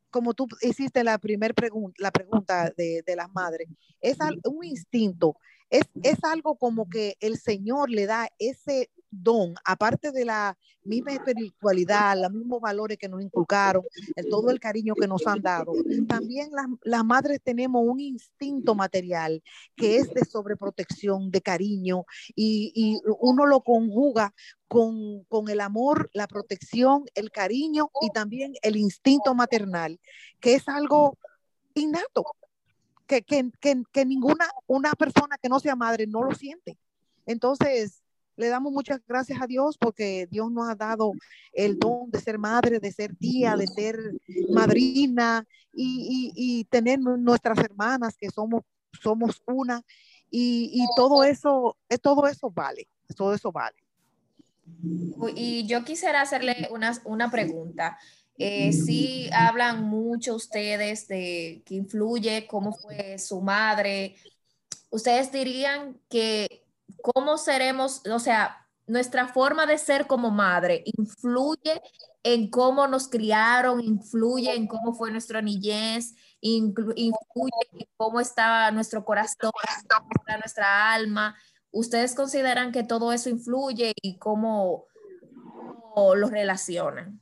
como 0.09 0.33
tú 0.33 0.47
hiciste 0.61 1.03
la 1.03 1.17
primera 1.17 1.53
pregunta, 1.53 1.95
la 1.99 2.11
pregunta 2.11 2.71
de, 2.75 3.03
de, 3.05 3.15
las 3.15 3.31
madres, 3.33 3.67
es 3.99 4.17
un 4.45 4.63
instinto, 4.63 5.35
es, 5.69 5.83
es 6.03 6.23
algo 6.23 6.55
como 6.55 6.89
que 6.89 7.15
el 7.19 7.37
Señor 7.37 7.89
le 7.89 8.05
da 8.05 8.29
ese 8.39 8.89
don, 9.11 9.53
aparte 9.65 10.11
de 10.11 10.23
la 10.23 10.57
misma 10.83 11.11
espiritualidad, 11.11 12.17
los 12.19 12.31
mismos 12.31 12.61
valores 12.61 12.97
que 12.97 13.09
nos 13.09 13.21
inculcaron, 13.21 13.83
todo 14.29 14.49
el 14.49 14.59
cariño 14.59 14.95
que 14.95 15.07
nos 15.07 15.27
han 15.27 15.41
dado, 15.41 15.73
también 16.07 16.49
las, 16.51 16.65
las, 16.83 17.03
madres 17.03 17.41
tenemos 17.43 17.83
un 17.85 17.99
instinto 17.99 18.73
material 18.73 19.43
que 19.75 19.97
es 19.97 20.13
de 20.13 20.23
sobreprotección, 20.23 21.29
de 21.29 21.41
cariño, 21.41 22.05
y, 22.35 22.71
y 22.73 23.01
uno 23.19 23.45
lo 23.45 23.61
conjuga 23.61 24.33
con, 24.69 25.25
con, 25.25 25.49
el 25.49 25.59
amor, 25.59 26.09
la 26.13 26.27
protección, 26.27 27.03
el 27.13 27.31
cariño 27.31 27.89
y 28.01 28.09
también 28.11 28.53
el 28.61 28.77
instinto 28.77 29.35
maternal, 29.35 29.99
que 30.39 30.55
es 30.55 30.67
algo 30.69 31.17
innato, 31.73 32.23
que, 33.05 33.23
que, 33.23 33.51
que, 33.59 33.83
que 33.91 34.05
ninguna 34.05 34.47
una 34.67 34.93
persona 34.93 35.37
que 35.37 35.49
no 35.49 35.59
sea 35.59 35.75
madre 35.75 36.07
no 36.07 36.23
lo 36.23 36.33
siente. 36.33 36.77
Entonces, 37.25 38.00
le 38.35 38.47
damos 38.47 38.71
muchas 38.71 38.99
gracias 39.07 39.41
a 39.41 39.47
Dios 39.47 39.77
porque 39.77 40.27
Dios 40.29 40.51
nos 40.51 40.69
ha 40.69 40.75
dado 40.75 41.11
el 41.53 41.77
don 41.77 42.09
de 42.11 42.19
ser 42.19 42.37
madre, 42.37 42.79
de 42.79 42.91
ser 42.91 43.15
tía, 43.15 43.55
de 43.55 43.67
ser 43.67 43.97
madrina 44.49 45.45
y, 45.73 46.65
tener 46.69 46.99
nuestras 46.99 47.57
hermanas 47.59 48.15
que 48.17 48.29
somos, 48.29 48.63
somos 49.01 49.41
una 49.45 49.81
y, 50.29 50.85
todo 50.95 51.23
eso, 51.23 51.77
todo 52.01 52.27
eso 52.27 52.49
vale, 52.49 52.87
todo 53.15 53.33
eso 53.33 53.51
vale. 53.51 53.77
Y 55.35 55.65
yo 55.67 55.83
quisiera 55.83 56.21
hacerle 56.21 56.69
una, 56.71 56.97
una 57.03 57.29
pregunta. 57.29 57.97
Eh, 58.37 58.71
sí 58.71 59.29
hablan 59.33 59.83
mucho 59.83 60.35
ustedes 60.35 61.07
de 61.07 61.61
que 61.65 61.75
influye 61.75 62.47
cómo 62.47 62.73
fue 62.73 63.19
su 63.19 63.41
madre. 63.41 64.15
¿Ustedes 64.89 65.31
dirían 65.31 65.99
que 66.09 66.63
cómo 67.01 67.37
seremos, 67.37 68.05
o 68.07 68.19
sea, 68.19 68.67
nuestra 68.87 69.27
forma 69.27 69.65
de 69.65 69.77
ser 69.77 70.07
como 70.07 70.31
madre 70.31 70.83
influye 70.85 71.81
en 72.23 72.49
cómo 72.49 72.87
nos 72.87 73.07
criaron, 73.07 73.81
influye 73.81 74.53
en 74.53 74.67
cómo 74.67 74.93
fue 74.93 75.11
nuestra 75.11 75.41
niñez, 75.41 76.13
influye 76.41 77.11
en 77.73 77.85
cómo 77.97 78.19
está 78.19 78.69
nuestro 78.71 79.05
corazón, 79.05 79.51
nuestra 80.39 80.93
alma. 80.93 81.35
¿Ustedes 81.71 82.13
consideran 82.15 82.71
que 82.71 82.83
todo 82.83 83.13
eso 83.13 83.29
influye 83.29 83.93
y 84.01 84.17
cómo 84.17 84.87
lo 85.95 86.29
relacionan? 86.29 87.21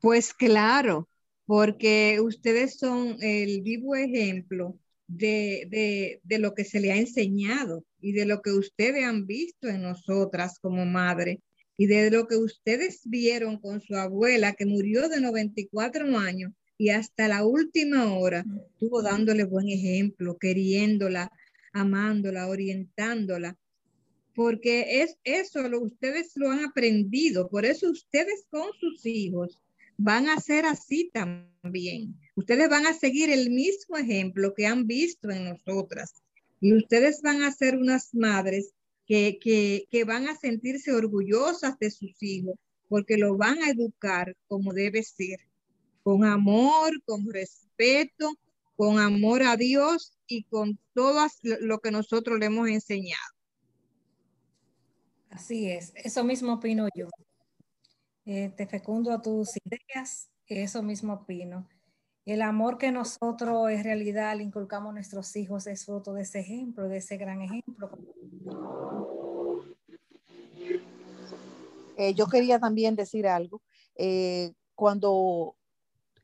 Pues 0.00 0.32
claro, 0.32 1.08
porque 1.46 2.18
ustedes 2.20 2.78
son 2.78 3.16
el 3.20 3.62
vivo 3.62 3.94
ejemplo 3.94 4.74
de, 5.06 6.20
lo 6.38 6.54
que 6.54 6.64
se 6.64 6.80
le 6.80 6.92
ha 6.92 6.96
enseñado 6.96 7.84
y 8.00 8.12
de 8.12 8.26
lo 8.26 8.42
que 8.42 8.50
ustedes 8.52 9.04
han 9.04 9.26
visto 9.26 9.68
en 9.68 9.82
nosotras 9.82 10.58
como 10.58 10.84
madre 10.86 11.40
y 11.76 11.86
de 11.86 12.10
lo 12.10 12.26
que 12.26 12.36
ustedes 12.36 13.00
vieron 13.04 13.58
con 13.58 13.80
su 13.80 13.94
abuela 13.96 14.54
que 14.54 14.66
murió 14.66 15.08
de 15.08 15.20
94 15.20 16.18
años 16.18 16.52
y 16.78 16.90
hasta 16.90 17.28
la 17.28 17.44
última 17.44 18.12
hora 18.16 18.44
estuvo 18.72 19.02
dándole 19.02 19.44
buen 19.44 19.68
ejemplo, 19.68 20.36
queriéndola, 20.38 21.30
amándola, 21.72 22.48
orientándola, 22.48 23.56
porque 24.34 25.02
es 25.02 25.16
eso, 25.24 25.68
lo, 25.68 25.80
ustedes 25.82 26.32
lo 26.36 26.50
han 26.50 26.64
aprendido, 26.64 27.48
por 27.48 27.64
eso 27.64 27.90
ustedes 27.90 28.46
con 28.50 28.72
sus 28.80 29.04
hijos 29.06 29.60
van 29.96 30.28
a 30.28 30.40
ser 30.40 30.64
así 30.64 31.10
también. 31.12 32.16
Ustedes 32.34 32.68
van 32.68 32.86
a 32.86 32.94
seguir 32.94 33.30
el 33.30 33.50
mismo 33.50 33.96
ejemplo 33.96 34.54
que 34.54 34.66
han 34.66 34.86
visto 34.86 35.30
en 35.30 35.44
nosotras 35.44 36.22
y 36.60 36.74
ustedes 36.74 37.20
van 37.22 37.42
a 37.42 37.52
ser 37.52 37.76
unas 37.76 38.14
madres 38.14 38.72
que, 39.06 39.38
que, 39.40 39.86
que 39.90 40.04
van 40.04 40.28
a 40.28 40.36
sentirse 40.36 40.92
orgullosas 40.92 41.78
de 41.78 41.90
sus 41.90 42.22
hijos 42.22 42.54
porque 42.88 43.16
lo 43.16 43.36
van 43.36 43.62
a 43.62 43.70
educar 43.70 44.36
como 44.48 44.72
debe 44.72 45.02
ser, 45.02 45.40
con 46.02 46.24
amor, 46.24 46.92
con 47.04 47.30
respeto, 47.30 48.34
con 48.76 48.98
amor 48.98 49.42
a 49.42 49.56
Dios 49.56 50.12
y 50.26 50.44
con 50.44 50.78
todo 50.94 51.26
lo 51.42 51.78
que 51.80 51.90
nosotros 51.90 52.38
le 52.38 52.46
hemos 52.46 52.68
enseñado. 52.68 53.32
Así 55.30 55.70
es, 55.70 55.92
eso 55.96 56.24
mismo 56.24 56.54
opino 56.54 56.88
yo. 56.94 57.08
Eh, 58.24 58.52
te 58.56 58.66
fecundo 58.66 59.10
a 59.12 59.22
tus 59.22 59.48
ideas, 59.64 60.28
eso 60.46 60.82
mismo 60.82 61.14
opino. 61.14 61.66
El 62.24 62.42
amor 62.42 62.78
que 62.78 62.92
nosotros 62.92 63.70
en 63.70 63.82
realidad 63.82 64.36
le 64.36 64.44
inculcamos 64.44 64.90
a 64.90 64.94
nuestros 64.94 65.34
hijos 65.36 65.66
es 65.66 65.84
fruto 65.84 66.12
de 66.12 66.22
ese 66.22 66.40
ejemplo, 66.40 66.88
de 66.88 66.98
ese 66.98 67.16
gran 67.16 67.42
ejemplo. 67.42 67.90
Eh, 71.96 72.14
yo 72.14 72.26
quería 72.26 72.58
también 72.58 72.94
decir 72.94 73.26
algo. 73.26 73.60
Eh, 73.96 74.52
cuando 74.74 75.56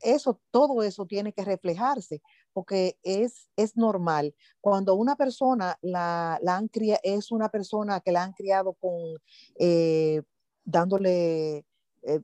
eso, 0.01 0.41
todo 0.51 0.83
eso 0.83 1.07
tiene 1.07 1.33
que 1.33 1.45
reflejarse, 1.45 2.23
porque 2.53 2.97
es, 3.03 3.49
es 3.57 3.77
normal. 3.77 4.35
Cuando 4.61 4.95
una 4.95 5.17
persona 5.17 5.77
la, 5.83 6.39
la 6.43 6.57
han 6.57 6.69
criado, 6.69 7.01
es 7.03 7.31
una 7.31 7.49
persona 7.49 8.01
que 8.01 8.13
la 8.13 8.23
han 8.23 8.33
criado 8.33 8.75
con, 8.75 9.19
eh, 9.59 10.23
dándole, 10.65 11.65
eh, 12.03 12.21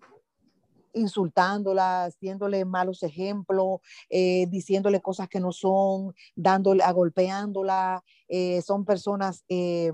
insultándola, 0.95 2.05
haciéndole 2.05 2.65
malos 2.65 3.03
ejemplos, 3.03 3.81
eh, 4.09 4.47
diciéndole 4.49 5.01
cosas 5.01 5.29
que 5.29 5.41
no 5.41 5.53
son, 5.53 6.15
dándole, 6.35 6.83
agolpeándola, 6.83 8.03
son 8.65 8.85
personas 8.85 9.45
que 9.47 9.93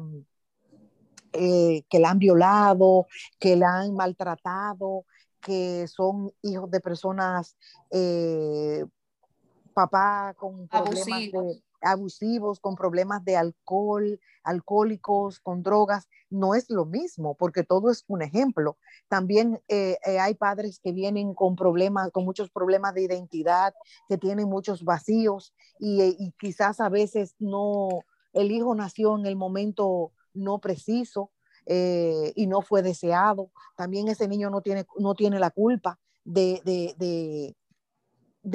la 1.93 2.11
han 2.11 2.19
violado, 2.19 3.07
que 3.39 3.57
la 3.57 3.81
han 3.81 3.95
maltratado, 3.95 5.05
que 5.41 5.87
son 5.89 6.33
hijos 6.43 6.71
de 6.71 6.81
personas, 6.81 7.57
eh, 7.91 8.85
papá 9.75 10.35
con 10.37 10.69
problemas 10.69 11.21
de, 11.33 11.63
abusivos, 11.81 12.61
con 12.61 12.77
problemas 12.77 13.25
de 13.25 13.37
alcohol, 13.37 14.21
alcohólicos, 14.43 15.41
con 15.41 15.63
drogas, 15.63 16.09
no 16.31 16.55
es 16.55 16.71
lo 16.71 16.87
mismo, 16.87 17.35
porque 17.35 17.65
todo 17.65 17.91
es 17.91 18.05
un 18.07 18.23
ejemplo. 18.23 18.79
También 19.09 19.61
eh, 19.69 19.99
eh, 20.07 20.19
hay 20.19 20.35
padres 20.35 20.81
que 20.83 20.93
vienen 20.93 21.35
con 21.35 21.57
problemas, 21.57 22.11
con 22.11 22.25
muchos 22.25 22.51
problemas 22.51 22.95
de 22.95 23.03
identidad, 23.03 23.75
que 24.09 24.19
tienen 24.19 24.49
muchos 24.49 24.85
vacíos 24.85 25.55
y, 25.79 26.03
y 26.03 26.33
quizás 26.39 26.81
a 26.81 26.89
veces 26.89 27.35
no, 27.39 27.89
el 28.33 28.51
hijo 28.51 28.75
nació 28.75 29.19
en 29.19 29.27
el 29.27 29.37
momento 29.37 30.13
no 30.35 30.59
preciso 30.59 31.31
eh, 31.67 32.33
y 32.35 32.47
no 32.47 32.63
fue 32.63 32.83
deseado. 32.83 33.51
También 33.77 34.09
ese 34.09 34.29
niño 34.29 34.51
no 34.51 34.61
tiene, 34.61 34.87
no 34.99 35.15
tiene 35.15 35.39
la 35.39 35.51
culpa 35.51 35.99
de, 36.25 37.57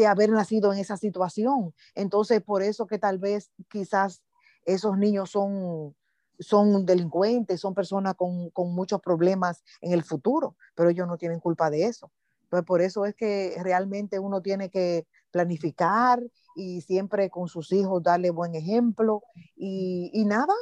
haber 0.07 0.29
nacido 0.31 0.73
en 0.73 0.79
esa 0.79 0.97
situación. 0.97 1.73
Entonces, 1.93 2.41
por 2.41 2.61
eso 2.61 2.87
que 2.87 2.99
tal 2.99 3.19
vez 3.19 3.51
quizás 3.69 4.23
esos 4.65 4.97
niños 4.97 5.29
son, 5.31 5.95
son 6.39 6.85
delincuentes, 6.85 7.61
son 7.61 7.73
personas 7.73 8.15
con, 8.15 8.49
con 8.49 8.73
muchos 8.73 9.01
problemas 9.01 9.63
en 9.81 9.93
el 9.93 10.03
futuro, 10.03 10.55
pero 10.75 10.89
ellos 10.89 11.07
no 11.07 11.17
tienen 11.17 11.39
culpa 11.39 11.69
de 11.69 11.85
eso. 11.85 12.11
Entonces, 12.43 12.65
por 12.65 12.81
eso 12.81 13.05
es 13.05 13.15
que 13.15 13.55
realmente 13.61 14.19
uno 14.19 14.41
tiene 14.41 14.69
que 14.69 15.07
planificar 15.31 16.21
y 16.55 16.81
siempre 16.81 17.29
con 17.29 17.47
sus 17.47 17.71
hijos 17.71 18.01
darle 18.01 18.29
buen 18.29 18.55
ejemplo 18.55 19.23
y, 19.55 20.09
y 20.13 20.25
nada, 20.25 20.53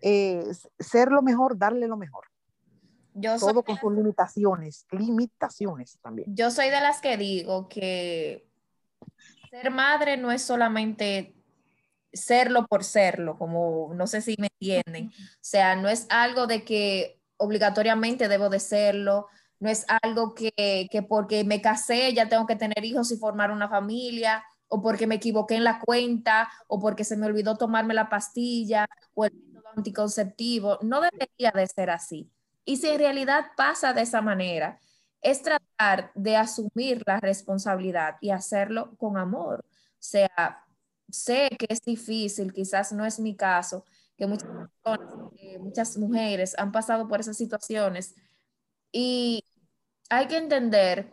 eh, 0.00 0.44
ser 0.80 1.12
lo 1.12 1.22
mejor, 1.22 1.56
darle 1.56 1.86
lo 1.86 1.96
mejor. 1.96 2.31
Yo 3.14 3.38
Todo 3.38 3.62
con 3.62 3.76
sus 3.78 3.92
limitaciones, 3.92 4.86
limitaciones 4.90 5.98
también. 6.02 6.34
Yo 6.34 6.50
soy 6.50 6.70
de 6.70 6.80
las 6.80 7.00
que 7.00 7.16
digo 7.16 7.68
que 7.68 8.48
ser 9.50 9.70
madre 9.70 10.16
no 10.16 10.32
es 10.32 10.42
solamente 10.42 11.34
serlo 12.12 12.66
por 12.66 12.84
serlo, 12.84 13.38
como 13.38 13.92
no 13.94 14.06
sé 14.06 14.22
si 14.22 14.36
me 14.38 14.48
entienden. 14.58 15.08
O 15.08 15.38
sea, 15.40 15.76
no 15.76 15.88
es 15.88 16.06
algo 16.10 16.46
de 16.46 16.64
que 16.64 17.20
obligatoriamente 17.36 18.28
debo 18.28 18.48
de 18.48 18.60
serlo, 18.60 19.26
no 19.58 19.68
es 19.68 19.84
algo 20.02 20.34
que, 20.34 20.88
que 20.90 21.02
porque 21.02 21.44
me 21.44 21.60
casé 21.60 22.12
ya 22.14 22.28
tengo 22.28 22.46
que 22.46 22.56
tener 22.56 22.84
hijos 22.84 23.10
y 23.12 23.16
formar 23.16 23.50
una 23.50 23.68
familia, 23.68 24.44
o 24.68 24.80
porque 24.80 25.06
me 25.06 25.16
equivoqué 25.16 25.56
en 25.56 25.64
la 25.64 25.80
cuenta, 25.80 26.50
o 26.66 26.80
porque 26.80 27.04
se 27.04 27.16
me 27.16 27.26
olvidó 27.26 27.56
tomarme 27.56 27.94
la 27.94 28.08
pastilla, 28.08 28.88
o 29.14 29.26
el 29.26 29.32
anticonceptivo, 29.76 30.78
no 30.82 31.00
debería 31.00 31.50
de 31.54 31.66
ser 31.66 31.90
así. 31.90 32.30
Y 32.64 32.76
si 32.76 32.88
en 32.88 32.98
realidad 32.98 33.46
pasa 33.56 33.92
de 33.92 34.02
esa 34.02 34.22
manera, 34.22 34.78
es 35.20 35.42
tratar 35.42 36.12
de 36.14 36.36
asumir 36.36 37.02
la 37.06 37.20
responsabilidad 37.20 38.16
y 38.20 38.30
hacerlo 38.30 38.96
con 38.96 39.16
amor. 39.16 39.64
O 39.64 39.96
sea, 39.98 40.64
sé 41.10 41.50
que 41.58 41.66
es 41.68 41.82
difícil, 41.82 42.52
quizás 42.52 42.92
no 42.92 43.04
es 43.04 43.20
mi 43.20 43.36
caso, 43.36 43.84
que 44.16 44.26
muchas 44.26 44.48
muchas 45.60 45.96
mujeres 45.96 46.54
han 46.58 46.72
pasado 46.72 47.08
por 47.08 47.20
esas 47.20 47.36
situaciones 47.36 48.14
y 48.90 49.44
hay 50.10 50.26
que 50.28 50.36
entender 50.36 51.10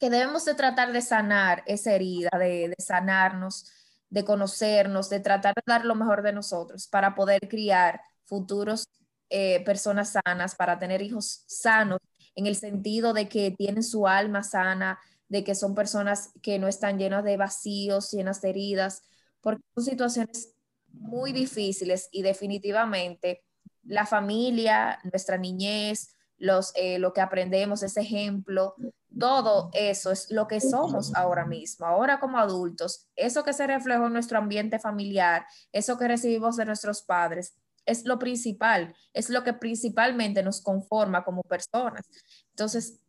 que 0.00 0.10
debemos 0.10 0.44
de 0.44 0.54
tratar 0.54 0.92
de 0.92 1.00
sanar 1.02 1.62
esa 1.66 1.92
herida, 1.92 2.30
de, 2.38 2.68
de 2.68 2.76
sanarnos 2.78 3.70
de 4.14 4.24
conocernos, 4.24 5.10
de 5.10 5.18
tratar 5.20 5.54
de 5.54 5.62
dar 5.66 5.84
lo 5.84 5.96
mejor 5.96 6.22
de 6.22 6.32
nosotros 6.32 6.86
para 6.86 7.16
poder 7.16 7.48
criar 7.48 8.00
futuros 8.24 8.88
eh, 9.36 9.64
personas 9.64 10.12
sanas, 10.24 10.54
para 10.54 10.78
tener 10.78 11.02
hijos 11.02 11.42
sanos, 11.48 11.98
en 12.36 12.46
el 12.46 12.54
sentido 12.54 13.12
de 13.12 13.28
que 13.28 13.50
tienen 13.50 13.82
su 13.82 14.06
alma 14.06 14.44
sana, 14.44 15.00
de 15.28 15.42
que 15.42 15.56
son 15.56 15.74
personas 15.74 16.30
que 16.40 16.60
no 16.60 16.68
están 16.68 17.00
llenas 17.00 17.24
de 17.24 17.36
vacíos, 17.36 18.12
llenas 18.12 18.40
de 18.40 18.50
heridas, 18.50 19.02
porque 19.40 19.64
son 19.74 19.84
situaciones 19.86 20.54
muy 20.86 21.32
difíciles 21.32 22.08
y 22.12 22.22
definitivamente 22.22 23.42
la 23.82 24.06
familia, 24.06 25.00
nuestra 25.02 25.36
niñez, 25.36 26.14
los, 26.38 26.70
eh, 26.76 27.00
lo 27.00 27.12
que 27.12 27.20
aprendemos, 27.20 27.82
ese 27.82 28.02
ejemplo, 28.02 28.76
todo 29.18 29.70
eso 29.72 30.12
es 30.12 30.30
lo 30.30 30.46
que 30.46 30.60
somos 30.60 31.12
ahora 31.16 31.44
mismo, 31.44 31.86
ahora 31.86 32.20
como 32.20 32.38
adultos, 32.38 33.08
eso 33.16 33.42
que 33.42 33.52
se 33.52 33.66
reflejó 33.66 34.06
en 34.06 34.12
nuestro 34.12 34.38
ambiente 34.38 34.78
familiar, 34.78 35.44
eso 35.72 35.98
que 35.98 36.06
recibimos 36.06 36.56
de 36.56 36.66
nuestros 36.66 37.02
padres, 37.02 37.56
es 37.86 38.04
lo 38.04 38.18
principal, 38.18 38.94
es 39.12 39.30
lo 39.30 39.44
que 39.44 39.52
principalmente 39.52 40.42
nos 40.42 40.62
conforma 40.62 41.24
como 41.24 41.42
personas. 41.42 42.08
Entonces, 42.50 43.00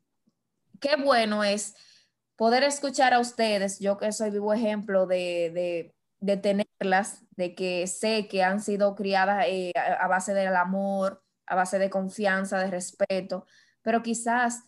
qué 0.79 0.95
bueno 0.97 1.43
es 1.43 1.75
poder 2.35 2.63
escuchar 2.63 3.13
a 3.13 3.19
ustedes, 3.19 3.79
yo 3.79 3.97
que 3.97 4.11
soy 4.11 4.29
vivo 4.29 4.53
ejemplo 4.53 5.07
de, 5.07 5.93
de, 6.19 6.38
tenerlas, 6.38 7.23
de 7.31 7.55
que 7.55 7.88
sé 7.88 8.27
que 8.27 8.43
han 8.43 8.61
sido 8.61 8.95
criadas 8.95 9.45
eh, 9.47 9.71
a 9.75 10.07
base 10.07 10.33
del 10.33 10.55
amor, 10.55 11.23
a 11.45 11.55
base 11.55 11.79
de 11.79 11.89
confianza, 11.89 12.59
de 12.59 12.71
respeto, 12.71 13.45
pero 13.81 14.01
quizás 14.01 14.63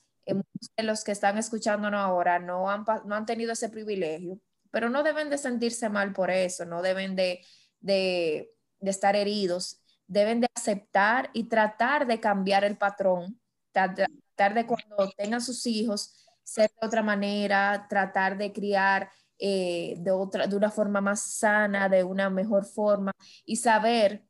los 0.77 1.03
que 1.03 1.11
están 1.11 1.37
escuchándonos 1.37 1.99
ahora 1.99 2.39
no 2.39 2.69
han, 2.69 2.85
no 3.05 3.15
han 3.15 3.25
tenido 3.25 3.53
ese 3.53 3.69
privilegio, 3.69 4.39
pero 4.71 4.89
no 4.89 5.03
deben 5.03 5.29
de 5.29 5.37
sentirse 5.37 5.89
mal 5.89 6.13
por 6.13 6.29
eso, 6.29 6.65
no 6.65 6.81
deben 6.81 7.15
de, 7.15 7.41
de, 7.79 8.51
de 8.79 8.91
estar 8.91 9.15
heridos, 9.15 9.81
deben 10.07 10.41
de 10.41 10.47
aceptar 10.55 11.29
y 11.33 11.43
tratar 11.45 12.07
de 12.07 12.19
cambiar 12.19 12.63
el 12.63 12.77
patrón, 12.77 13.39
tratar 13.71 14.53
de 14.53 14.65
cuando 14.65 15.09
tengan 15.15 15.41
sus 15.41 15.65
hijos 15.67 16.23
ser 16.43 16.71
de 16.79 16.87
otra 16.87 17.03
manera, 17.03 17.87
tratar 17.89 18.37
de 18.37 18.53
criar 18.53 19.11
eh, 19.37 19.95
de, 19.99 20.11
otra, 20.11 20.47
de 20.47 20.55
una 20.55 20.71
forma 20.71 21.01
más 21.01 21.21
sana, 21.21 21.89
de 21.89 22.03
una 22.03 22.29
mejor 22.29 22.65
forma 22.65 23.11
y 23.45 23.57
saber 23.57 24.23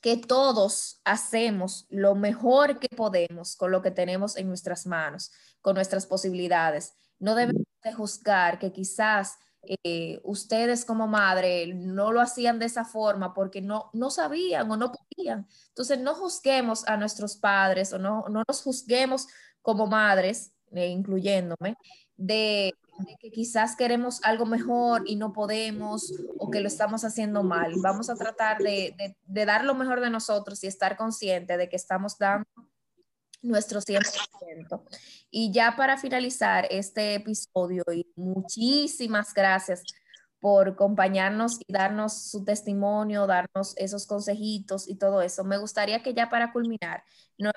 que 0.00 0.16
todos 0.16 1.00
hacemos 1.04 1.86
lo 1.88 2.14
mejor 2.14 2.78
que 2.78 2.88
podemos 2.88 3.56
con 3.56 3.70
lo 3.70 3.80
que 3.80 3.90
tenemos 3.90 4.36
en 4.36 4.48
nuestras 4.48 4.86
manos, 4.86 5.32
con 5.60 5.74
nuestras 5.74 6.06
posibilidades. 6.06 6.94
No 7.18 7.34
debemos 7.34 7.62
de 7.82 7.92
juzgar 7.92 8.58
que 8.58 8.72
quizás 8.72 9.36
eh, 9.66 10.20
ustedes 10.24 10.84
como 10.84 11.06
madre 11.06 11.72
no 11.74 12.12
lo 12.12 12.20
hacían 12.20 12.58
de 12.58 12.66
esa 12.66 12.84
forma 12.84 13.34
porque 13.34 13.60
no, 13.60 13.90
no 13.92 14.10
sabían 14.10 14.70
o 14.70 14.76
no 14.76 14.92
podían. 14.92 15.46
Entonces 15.68 15.98
no 16.00 16.14
juzguemos 16.14 16.86
a 16.86 16.96
nuestros 16.96 17.36
padres 17.36 17.92
o 17.92 17.98
no, 17.98 18.24
no 18.28 18.42
nos 18.46 18.62
juzguemos 18.62 19.26
como 19.62 19.86
madres, 19.86 20.52
eh, 20.72 20.88
incluyéndome, 20.88 21.76
de 22.16 22.74
de 22.98 23.16
que 23.18 23.30
quizás 23.30 23.76
queremos 23.76 24.20
algo 24.22 24.46
mejor 24.46 25.02
y 25.06 25.16
no 25.16 25.32
podemos 25.32 26.12
o 26.38 26.50
que 26.50 26.60
lo 26.60 26.68
estamos 26.68 27.04
haciendo 27.04 27.42
mal. 27.42 27.72
Vamos 27.82 28.08
a 28.08 28.14
tratar 28.14 28.58
de, 28.58 28.94
de, 29.26 29.44
dar 29.44 29.64
lo 29.64 29.74
mejor 29.74 30.00
de 30.00 30.10
nosotros 30.10 30.62
y 30.62 30.66
estar 30.66 30.96
consciente 30.96 31.56
de 31.56 31.68
que 31.68 31.76
estamos 31.76 32.18
dando 32.18 32.46
nuestro 33.44 33.80
100%. 33.80 34.82
Y 35.30 35.52
ya 35.52 35.74
para 35.76 35.96
finalizar 35.96 36.66
este 36.70 37.14
episodio, 37.14 37.84
y 37.92 38.06
muchísimas 38.16 39.32
gracias 39.34 39.82
por 40.40 40.68
acompañarnos 40.68 41.58
y 41.66 41.72
darnos 41.72 42.30
su 42.30 42.44
testimonio, 42.44 43.26
darnos 43.26 43.74
esos 43.78 44.06
consejitos 44.06 44.88
y 44.88 44.96
todo 44.96 45.22
eso. 45.22 45.42
Me 45.42 45.56
gustaría 45.56 46.02
que 46.02 46.12
ya 46.12 46.28
para 46.28 46.52
culminar, 46.52 47.02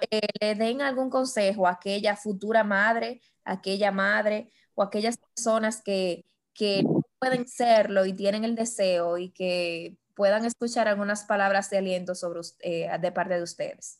eh, 0.09 0.21
le 0.39 0.55
den 0.55 0.81
algún 0.81 1.09
consejo 1.09 1.67
a 1.67 1.71
aquella 1.71 2.15
futura 2.15 2.63
madre, 2.63 3.21
aquella 3.43 3.91
madre 3.91 4.51
o 4.73 4.83
aquellas 4.83 5.17
personas 5.17 5.81
que, 5.83 6.25
que 6.53 6.83
pueden 7.19 7.47
serlo 7.47 8.05
y 8.05 8.13
tienen 8.13 8.45
el 8.45 8.55
deseo 8.55 9.17
y 9.17 9.31
que 9.31 9.97
puedan 10.15 10.45
escuchar 10.45 10.87
algunas 10.87 11.25
palabras 11.25 11.69
de 11.69 11.79
aliento 11.79 12.15
sobre, 12.15 12.39
eh, 12.61 12.89
de 12.99 13.11
parte 13.11 13.35
de 13.35 13.43
ustedes. 13.43 13.99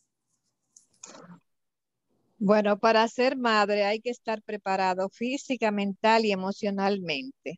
Bueno, 2.40 2.78
para 2.80 3.08
ser 3.08 3.36
madre 3.38 3.84
hay 3.84 4.00
que 4.00 4.12
estar 4.12 4.42
preparado 4.44 5.10
física, 5.10 5.72
mental 5.72 6.26
y 6.26 6.32
emocionalmente. 6.32 7.58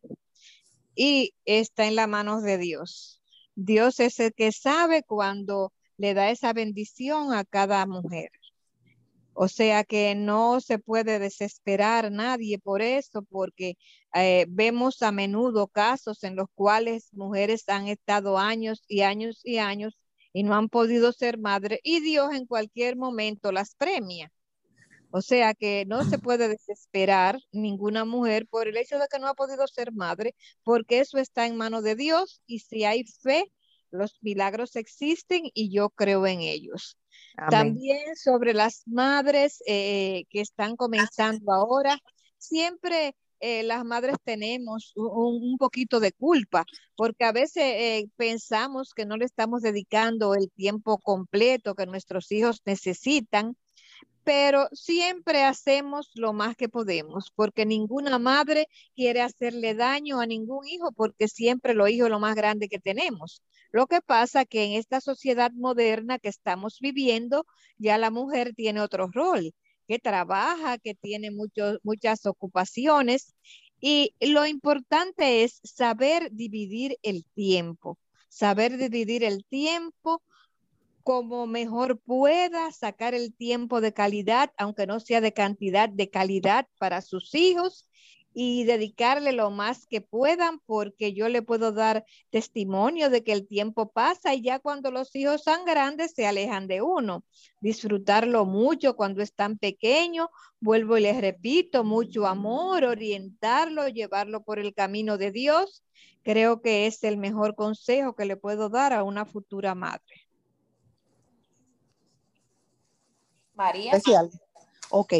Y 0.94 1.34
está 1.44 1.86
en 1.86 1.96
las 1.96 2.08
manos 2.08 2.42
de 2.42 2.58
Dios. 2.58 3.22
Dios 3.54 4.00
es 4.00 4.20
el 4.20 4.32
que 4.34 4.52
sabe 4.52 5.02
cuando 5.02 5.72
le 5.98 6.14
da 6.14 6.30
esa 6.30 6.52
bendición 6.54 7.34
a 7.34 7.44
cada 7.44 7.86
mujer. 7.86 8.30
O 9.34 9.48
sea 9.48 9.84
que 9.84 10.14
no 10.14 10.60
se 10.60 10.78
puede 10.78 11.18
desesperar 11.18 12.10
nadie 12.12 12.58
por 12.58 12.82
eso, 12.82 13.22
porque 13.22 13.76
eh, 14.14 14.46
vemos 14.48 15.02
a 15.02 15.12
menudo 15.12 15.68
casos 15.68 16.24
en 16.24 16.36
los 16.36 16.48
cuales 16.54 17.08
mujeres 17.12 17.68
han 17.68 17.88
estado 17.88 18.38
años 18.38 18.82
y 18.88 19.02
años 19.02 19.40
y 19.44 19.58
años 19.58 19.98
y 20.32 20.42
no 20.42 20.54
han 20.54 20.68
podido 20.68 21.12
ser 21.12 21.38
madre 21.38 21.80
y 21.82 22.00
Dios 22.00 22.32
en 22.32 22.46
cualquier 22.46 22.96
momento 22.96 23.52
las 23.52 23.74
premia. 23.74 24.30
O 25.10 25.22
sea 25.22 25.54
que 25.54 25.84
no 25.86 26.04
se 26.04 26.18
puede 26.18 26.48
desesperar 26.48 27.38
ninguna 27.52 28.04
mujer 28.04 28.46
por 28.46 28.68
el 28.68 28.76
hecho 28.76 28.98
de 28.98 29.06
que 29.10 29.18
no 29.18 29.26
ha 29.26 29.34
podido 29.34 29.66
ser 29.66 29.92
madre, 29.92 30.34
porque 30.62 31.00
eso 31.00 31.18
está 31.18 31.46
en 31.46 31.56
manos 31.56 31.82
de 31.82 31.96
Dios 31.96 32.40
y 32.46 32.60
si 32.60 32.84
hay 32.84 33.04
fe, 33.04 33.52
los 33.90 34.18
milagros 34.20 34.76
existen 34.76 35.42
y 35.52 35.70
yo 35.70 35.90
creo 35.90 36.26
en 36.26 36.40
ellos. 36.40 36.96
También 37.48 38.14
sobre 38.16 38.54
las 38.54 38.82
madres 38.86 39.62
eh, 39.66 40.24
que 40.30 40.40
están 40.40 40.76
comenzando 40.76 41.52
ahora, 41.52 41.98
siempre 42.38 43.14
eh, 43.40 43.62
las 43.62 43.84
madres 43.84 44.16
tenemos 44.22 44.92
un, 44.96 45.56
poquito 45.58 45.98
de 45.98 46.12
culpa, 46.12 46.66
porque 46.94 47.24
a 47.24 47.32
veces 47.32 47.64
eh, 47.64 48.08
pensamos 48.16 48.92
que 48.94 49.06
no 49.06 49.16
le 49.16 49.24
estamos 49.24 49.62
dedicando 49.62 50.34
el 50.34 50.50
tiempo 50.50 50.98
completo 50.98 51.74
que 51.74 51.86
nuestros 51.86 52.30
hijos 52.30 52.60
necesitan 52.66 53.56
pero 54.32 54.68
siempre 54.70 55.42
hacemos 55.42 56.12
lo 56.14 56.32
más 56.32 56.54
que 56.54 56.68
podemos, 56.68 57.32
porque 57.34 57.66
ninguna 57.66 58.20
madre 58.20 58.68
quiere 58.94 59.22
hacerle 59.22 59.74
daño 59.74 60.20
a 60.20 60.26
ningún 60.26 60.68
hijo, 60.68 60.92
porque 60.92 61.26
siempre 61.26 61.74
lo 61.74 61.88
hijo 61.88 62.04
es 62.04 62.12
lo 62.12 62.20
más 62.20 62.36
grande 62.36 62.68
que 62.68 62.78
tenemos. 62.78 63.42
Lo 63.72 63.88
que 63.88 64.00
pasa 64.00 64.44
que 64.44 64.62
en 64.62 64.74
esta 64.74 65.00
sociedad 65.00 65.50
moderna 65.50 66.20
que 66.20 66.28
estamos 66.28 66.78
viviendo, 66.80 67.44
ya 67.76 67.98
la 67.98 68.12
mujer 68.12 68.54
tiene 68.54 68.80
otro 68.80 69.08
rol, 69.12 69.52
que 69.88 69.98
trabaja, 69.98 70.78
que 70.78 70.94
tiene 70.94 71.32
muchas 71.32 72.24
ocupaciones, 72.24 73.34
y 73.80 74.14
lo 74.20 74.46
importante 74.46 75.42
es 75.42 75.58
saber 75.64 76.28
dividir 76.30 76.98
el 77.02 77.24
tiempo, 77.34 77.98
saber 78.28 78.76
dividir 78.76 79.24
el 79.24 79.44
tiempo 79.44 80.22
como 81.02 81.46
mejor 81.46 82.00
pueda, 82.00 82.70
sacar 82.72 83.14
el 83.14 83.34
tiempo 83.34 83.80
de 83.80 83.92
calidad, 83.92 84.52
aunque 84.56 84.86
no 84.86 85.00
sea 85.00 85.20
de 85.20 85.32
cantidad, 85.32 85.88
de 85.88 86.10
calidad 86.10 86.66
para 86.78 87.00
sus 87.00 87.34
hijos 87.34 87.90
y 88.32 88.64
dedicarle 88.64 89.32
lo 89.32 89.50
más 89.50 89.86
que 89.86 90.00
puedan, 90.00 90.60
porque 90.60 91.12
yo 91.12 91.28
le 91.28 91.42
puedo 91.42 91.72
dar 91.72 92.04
testimonio 92.30 93.10
de 93.10 93.24
que 93.24 93.32
el 93.32 93.46
tiempo 93.46 93.90
pasa 93.90 94.34
y 94.34 94.42
ya 94.42 94.60
cuando 94.60 94.90
los 94.90 95.14
hijos 95.16 95.42
son 95.42 95.64
grandes 95.64 96.12
se 96.14 96.26
alejan 96.26 96.68
de 96.68 96.80
uno. 96.82 97.24
Disfrutarlo 97.60 98.44
mucho 98.44 98.94
cuando 98.94 99.22
están 99.22 99.58
pequeños, 99.58 100.28
vuelvo 100.60 100.96
y 100.96 101.02
les 101.02 101.20
repito, 101.20 101.82
mucho 101.82 102.26
amor, 102.26 102.84
orientarlo, 102.84 103.88
llevarlo 103.88 104.44
por 104.44 104.58
el 104.58 104.74
camino 104.74 105.18
de 105.18 105.32
Dios. 105.32 105.82
Creo 106.22 106.60
que 106.60 106.86
es 106.86 107.02
el 107.02 107.16
mejor 107.16 107.54
consejo 107.54 108.14
que 108.14 108.26
le 108.26 108.36
puedo 108.36 108.68
dar 108.68 108.92
a 108.92 109.02
una 109.02 109.26
futura 109.26 109.74
madre. 109.74 110.29
María. 113.60 113.92
Ok, 114.88 115.12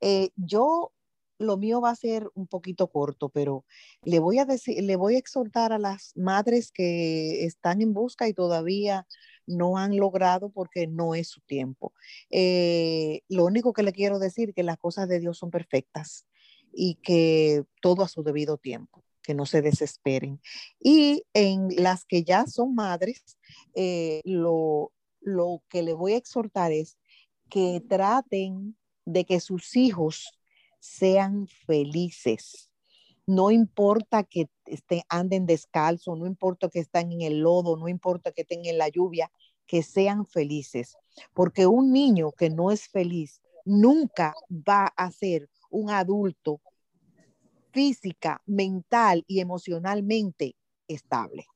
eh, 0.00 0.30
yo 0.36 0.92
lo 1.38 1.56
mío 1.56 1.80
va 1.80 1.90
a 1.90 1.96
ser 1.96 2.30
un 2.34 2.46
poquito 2.46 2.88
corto, 2.88 3.28
pero 3.28 3.64
le 4.02 4.20
voy 4.20 4.38
a 4.38 4.44
decir, 4.44 4.82
le 4.84 4.94
voy 4.94 5.16
a 5.16 5.18
exhortar 5.18 5.72
a 5.72 5.78
las 5.78 6.12
madres 6.16 6.70
que 6.70 7.44
están 7.44 7.82
en 7.82 7.92
busca 7.92 8.28
y 8.28 8.34
todavía 8.34 9.06
no 9.46 9.78
han 9.78 9.96
logrado 9.96 10.50
porque 10.50 10.86
no 10.86 11.16
es 11.16 11.28
su 11.28 11.40
tiempo. 11.40 11.92
Eh, 12.30 13.22
lo 13.28 13.44
único 13.44 13.72
que 13.72 13.82
le 13.82 13.92
quiero 13.92 14.20
decir 14.20 14.50
es 14.50 14.54
que 14.54 14.62
las 14.62 14.78
cosas 14.78 15.08
de 15.08 15.18
Dios 15.18 15.38
son 15.38 15.50
perfectas 15.50 16.26
y 16.72 16.96
que 17.02 17.64
todo 17.82 18.04
a 18.04 18.08
su 18.08 18.22
debido 18.22 18.58
tiempo, 18.58 19.02
que 19.22 19.34
no 19.34 19.44
se 19.44 19.60
desesperen. 19.60 20.40
Y 20.78 21.24
en 21.34 21.68
las 21.76 22.04
que 22.04 22.22
ya 22.22 22.46
son 22.46 22.74
madres, 22.74 23.38
eh, 23.74 24.20
lo, 24.24 24.92
lo 25.20 25.62
que 25.68 25.82
le 25.82 25.94
voy 25.94 26.12
a 26.12 26.18
exhortar 26.18 26.72
es 26.72 26.98
que 27.48 27.82
traten 27.88 28.76
de 29.04 29.24
que 29.24 29.40
sus 29.40 29.76
hijos 29.76 30.30
sean 30.80 31.46
felices. 31.46 32.70
No 33.26 33.50
importa 33.50 34.24
que 34.24 34.48
estén, 34.66 35.02
anden 35.08 35.46
descalzo, 35.46 36.16
no 36.16 36.26
importa 36.26 36.68
que 36.68 36.80
estén 36.80 37.12
en 37.12 37.22
el 37.22 37.40
lodo, 37.40 37.76
no 37.76 37.88
importa 37.88 38.32
que 38.32 38.42
estén 38.42 38.64
en 38.64 38.78
la 38.78 38.88
lluvia, 38.88 39.30
que 39.66 39.82
sean 39.82 40.26
felices. 40.26 40.96
Porque 41.34 41.66
un 41.66 41.92
niño 41.92 42.32
que 42.32 42.50
no 42.50 42.70
es 42.70 42.88
feliz 42.88 43.40
nunca 43.64 44.34
va 44.50 44.86
a 44.96 45.10
ser 45.10 45.48
un 45.70 45.90
adulto 45.90 46.60
física, 47.70 48.42
mental 48.46 49.24
y 49.26 49.40
emocionalmente 49.40 50.56
estable. 50.86 51.46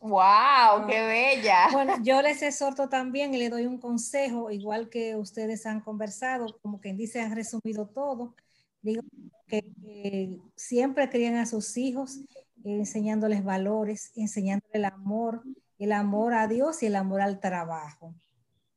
¡Wow! 0.00 0.86
¡Qué 0.88 1.02
bella! 1.02 1.68
Bueno, 1.72 1.96
yo 2.02 2.22
les 2.22 2.40
exhorto 2.42 2.88
también 2.88 3.34
y 3.34 3.38
le 3.38 3.50
doy 3.50 3.66
un 3.66 3.78
consejo, 3.78 4.50
igual 4.50 4.88
que 4.88 5.14
ustedes 5.14 5.66
han 5.66 5.80
conversado, 5.80 6.58
como 6.62 6.80
quien 6.80 6.96
dice, 6.96 7.20
han 7.20 7.36
resumido 7.36 7.86
todo. 7.86 8.34
Digo 8.80 9.02
que, 9.46 10.38
siempre 10.56 11.10
crían 11.10 11.36
a 11.36 11.44
sus 11.44 11.76
hijos 11.76 12.20
enseñándoles 12.64 13.44
valores, 13.44 14.10
enseñándoles 14.14 14.74
el 14.74 14.86
amor, 14.86 15.42
el 15.78 15.92
amor 15.92 16.32
a 16.32 16.46
Dios 16.46 16.82
y 16.82 16.86
el 16.86 16.96
amor 16.96 17.20
al 17.20 17.38
trabajo. 17.38 18.14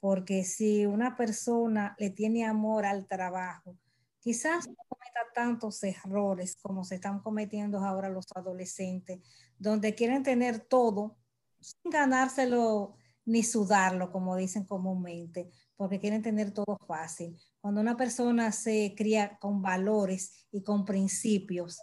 Porque 0.02 0.44
si 0.44 0.86
una 0.86 1.16
persona 1.16 1.96
le 1.98 2.10
tiene 2.10 2.46
amor 2.46 2.86
al 2.86 3.08
trabajo, 3.08 3.78
quizás 4.24 4.70
no 4.70 4.76
cometa 4.88 5.20
tantos 5.36 5.84
errores 5.84 6.56
como 6.62 6.86
se 6.86 6.96
están 6.96 7.20
cometiendo 7.20 7.80
ahora 7.80 8.10
los 8.10 8.26
adolescentes, 8.34 9.20
donde 9.60 9.96
quieren 9.96 10.24
tener 10.24 10.60
todo 10.60 11.18
sin 11.60 11.92
ganárselo 11.92 12.96
ni 13.26 13.44
sudarlo, 13.44 14.12
como 14.12 14.38
dicen 14.38 14.64
comúnmente, 14.64 15.52
porque 15.76 16.00
quieren 16.00 16.22
tener 16.22 16.52
todo 16.52 16.78
fácil. 16.88 17.38
Cuando 17.60 17.82
una 17.82 17.98
persona 17.98 18.54
se 18.54 18.94
cría 18.98 19.38
con 19.40 19.62
valores 19.62 20.48
y 20.52 20.64
con 20.64 20.86
principios 20.86 21.82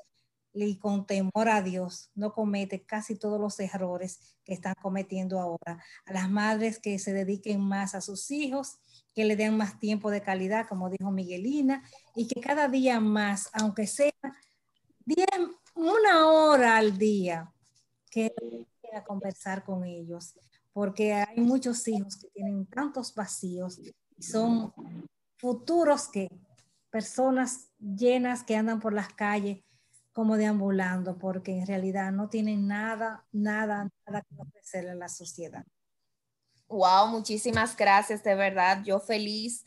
y 0.52 0.78
con 0.78 1.06
temor 1.06 1.48
a 1.48 1.62
Dios, 1.62 2.10
no 2.14 2.32
comete 2.32 2.84
casi 2.84 3.16
todos 3.16 3.38
los 3.38 3.60
errores 3.60 4.36
que 4.44 4.54
están 4.54 4.74
cometiendo 4.80 5.38
ahora. 5.38 5.82
A 6.06 6.12
las 6.12 6.30
madres 6.30 6.78
que 6.78 6.98
se 6.98 7.12
dediquen 7.12 7.60
más 7.60 7.94
a 7.94 8.00
sus 8.00 8.30
hijos, 8.30 8.78
que 9.20 9.26
le 9.26 9.36
den 9.36 9.54
más 9.54 9.78
tiempo 9.78 10.10
de 10.10 10.22
calidad, 10.22 10.66
como 10.66 10.88
dijo 10.88 11.10
Miguelina, 11.10 11.84
y 12.16 12.26
que 12.26 12.40
cada 12.40 12.68
día 12.68 13.00
más, 13.00 13.50
aunque 13.52 13.86
sea 13.86 14.14
una 15.74 16.26
hora 16.26 16.78
al 16.78 16.96
día, 16.96 17.52
que 18.10 18.32
a 18.94 19.04
conversar 19.04 19.62
con 19.62 19.84
ellos, 19.84 20.34
porque 20.72 21.12
hay 21.12 21.38
muchos 21.38 21.86
hijos 21.86 22.16
que 22.16 22.28
tienen 22.28 22.64
tantos 22.64 23.14
vacíos 23.14 23.78
y 23.78 23.92
son 24.22 24.72
futuros 25.36 26.08
que 26.08 26.30
personas 26.88 27.68
llenas 27.78 28.42
que 28.42 28.56
andan 28.56 28.80
por 28.80 28.94
las 28.94 29.12
calles 29.12 29.62
como 30.14 30.38
deambulando, 30.38 31.18
porque 31.18 31.58
en 31.58 31.66
realidad 31.66 32.10
no 32.10 32.30
tienen 32.30 32.66
nada, 32.66 33.26
nada, 33.32 33.90
nada 34.06 34.22
que 34.22 34.34
ofrecerle 34.38 34.92
a 34.92 34.94
la 34.94 35.10
sociedad. 35.10 35.66
Wow, 36.70 37.08
muchísimas 37.08 37.76
gracias, 37.76 38.22
de 38.22 38.34
verdad. 38.36 38.82
Yo 38.84 39.00
feliz 39.00 39.66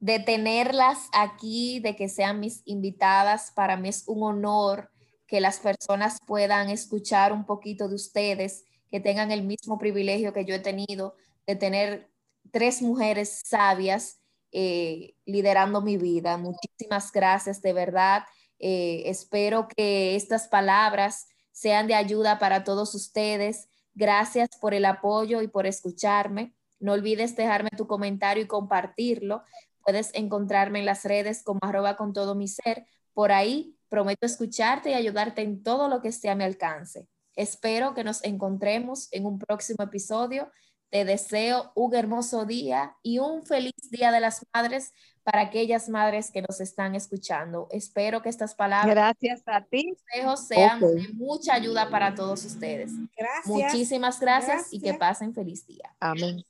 de 0.00 0.18
tenerlas 0.18 0.98
aquí, 1.12 1.78
de 1.78 1.94
que 1.94 2.08
sean 2.08 2.40
mis 2.40 2.62
invitadas. 2.64 3.52
Para 3.52 3.76
mí 3.76 3.88
es 3.88 4.02
un 4.08 4.24
honor 4.24 4.90
que 5.28 5.40
las 5.40 5.60
personas 5.60 6.18
puedan 6.26 6.68
escuchar 6.68 7.32
un 7.32 7.46
poquito 7.46 7.88
de 7.88 7.94
ustedes, 7.94 8.64
que 8.90 8.98
tengan 8.98 9.30
el 9.30 9.44
mismo 9.44 9.78
privilegio 9.78 10.32
que 10.32 10.44
yo 10.44 10.54
he 10.56 10.58
tenido 10.58 11.14
de 11.46 11.54
tener 11.54 12.10
tres 12.50 12.82
mujeres 12.82 13.40
sabias 13.44 14.20
eh, 14.50 15.14
liderando 15.24 15.80
mi 15.80 15.96
vida. 15.96 16.36
Muchísimas 16.38 17.12
gracias, 17.12 17.62
de 17.62 17.72
verdad. 17.72 18.24
Eh, 18.58 19.04
espero 19.06 19.68
que 19.68 20.16
estas 20.16 20.48
palabras 20.48 21.28
sean 21.52 21.86
de 21.86 21.94
ayuda 21.94 22.40
para 22.40 22.64
todos 22.64 22.94
ustedes. 22.96 23.68
Gracias 23.94 24.50
por 24.60 24.74
el 24.74 24.84
apoyo 24.84 25.42
y 25.42 25.48
por 25.48 25.66
escucharme. 25.66 26.54
No 26.80 26.92
olvides 26.92 27.36
dejarme 27.36 27.70
tu 27.76 27.86
comentario 27.86 28.42
y 28.42 28.46
compartirlo. 28.46 29.42
Puedes 29.84 30.10
encontrarme 30.14 30.80
en 30.80 30.86
las 30.86 31.04
redes 31.04 31.42
como 31.42 31.60
arroba 31.62 31.96
con 31.96 32.12
todo 32.12 32.34
mi 32.34 32.48
ser. 32.48 32.86
Por 33.12 33.32
ahí 33.32 33.76
prometo 33.88 34.26
escucharte 34.26 34.90
y 34.90 34.94
ayudarte 34.94 35.42
en 35.42 35.62
todo 35.62 35.88
lo 35.88 36.00
que 36.00 36.08
esté 36.08 36.30
a 36.30 36.34
mi 36.34 36.44
alcance. 36.44 37.08
Espero 37.36 37.94
que 37.94 38.04
nos 38.04 38.24
encontremos 38.24 39.08
en 39.12 39.26
un 39.26 39.38
próximo 39.38 39.84
episodio 39.84 40.50
te 40.92 41.06
deseo 41.06 41.72
un 41.74 41.94
hermoso 41.94 42.44
día 42.44 42.98
y 43.02 43.18
un 43.18 43.46
feliz 43.46 43.72
Día 43.90 44.12
de 44.12 44.20
las 44.20 44.46
Madres 44.52 44.92
para 45.22 45.42
aquellas 45.42 45.88
madres 45.88 46.30
que 46.30 46.42
nos 46.42 46.60
están 46.60 46.94
escuchando. 46.94 47.68
Espero 47.70 48.22
que 48.22 48.28
estas 48.28 48.54
palabras 48.54 48.94
Gracias 48.94 49.42
a 49.46 49.62
ti. 49.62 49.94
sean 50.36 50.80
de 50.80 51.08
mucha 51.14 51.54
ayuda 51.54 51.90
para 51.90 52.14
todos 52.14 52.44
ustedes. 52.44 52.92
Gracias. 53.16 53.46
Muchísimas 53.46 54.20
gracias, 54.20 54.72
y 54.72 54.80
que 54.80 54.94
pasen 54.94 55.34
feliz 55.34 55.66
día. 55.66 55.94
Amén. 56.00 56.44